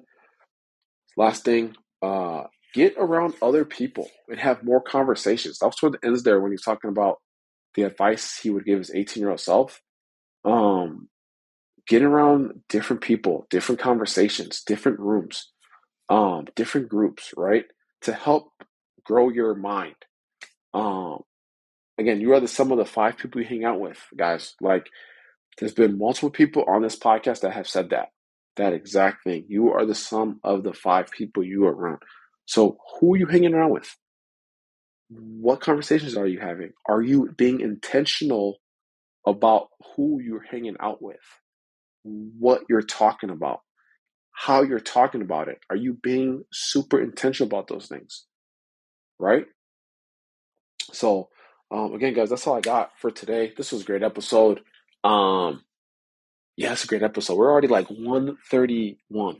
[1.15, 5.59] last thing, uh, get around other people and have more conversations.
[5.59, 7.17] That was toward the ends there when he's talking about
[7.75, 9.81] the advice he would give his 18 year old self.
[10.45, 11.09] Um,
[11.87, 15.51] get around different people, different conversations, different rooms,
[16.09, 17.65] um, different groups, right?
[18.01, 18.51] To help
[19.05, 19.95] grow your mind.
[20.73, 21.21] Um,
[21.97, 24.55] again, you are the sum of the five people you hang out with, guys.
[24.61, 24.87] Like,
[25.59, 28.09] there's been multiple people on this podcast that have said that,
[28.55, 29.45] that exact thing.
[29.47, 31.99] You are the sum of the five people you are around.
[32.45, 33.95] So, who are you hanging around with?
[35.19, 36.73] What conversations are you having?
[36.87, 38.57] Are you being intentional
[39.25, 41.17] about who you're hanging out with?
[42.03, 43.61] What you're talking about?
[44.31, 45.59] How you're talking about it?
[45.69, 48.25] Are you being super intentional about those things?
[49.19, 49.45] Right?
[50.91, 51.29] So,
[51.71, 53.53] um, again, guys, that's all I got for today.
[53.55, 54.61] This was a great episode.
[55.03, 55.63] Um,
[56.55, 57.35] yeah, it's a great episode.
[57.35, 59.37] We're already like 131.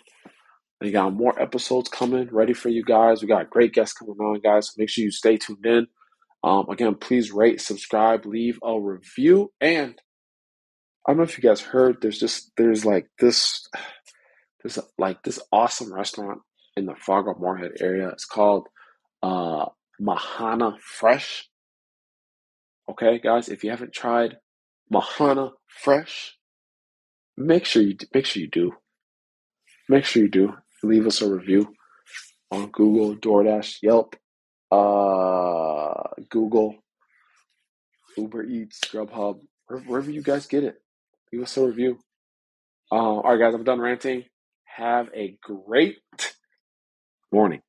[0.84, 3.22] We got more episodes coming ready for you guys.
[3.22, 4.68] We got great guests coming on, guys.
[4.68, 5.88] So make sure you stay tuned in.
[6.44, 9.54] Um, again, please rate, subscribe, leave a review.
[9.62, 9.96] And
[11.08, 13.66] I don't know if you guys heard, there's just, there's like this,
[14.62, 16.42] there's like this awesome restaurant
[16.76, 18.10] in the Fargo Moorhead area.
[18.10, 18.68] It's called
[19.22, 19.68] uh,
[20.02, 21.48] Mahana Fresh.
[22.90, 24.36] Okay, guys, if you haven't tried
[24.94, 26.38] Mahana Fresh,
[27.38, 28.74] make sure you make sure you do.
[29.88, 30.56] Make sure you do.
[30.84, 31.74] Leave us a review
[32.52, 34.16] on Google, DoorDash, Yelp,
[34.72, 36.76] uh, Google,
[38.18, 39.42] Uber Eats, Grubhub,
[39.88, 40.76] wherever you guys get it.
[41.32, 42.00] Leave us a review.
[42.92, 44.26] Uh, all right, guys, I'm done ranting.
[44.66, 45.98] Have a great
[47.32, 47.62] morning.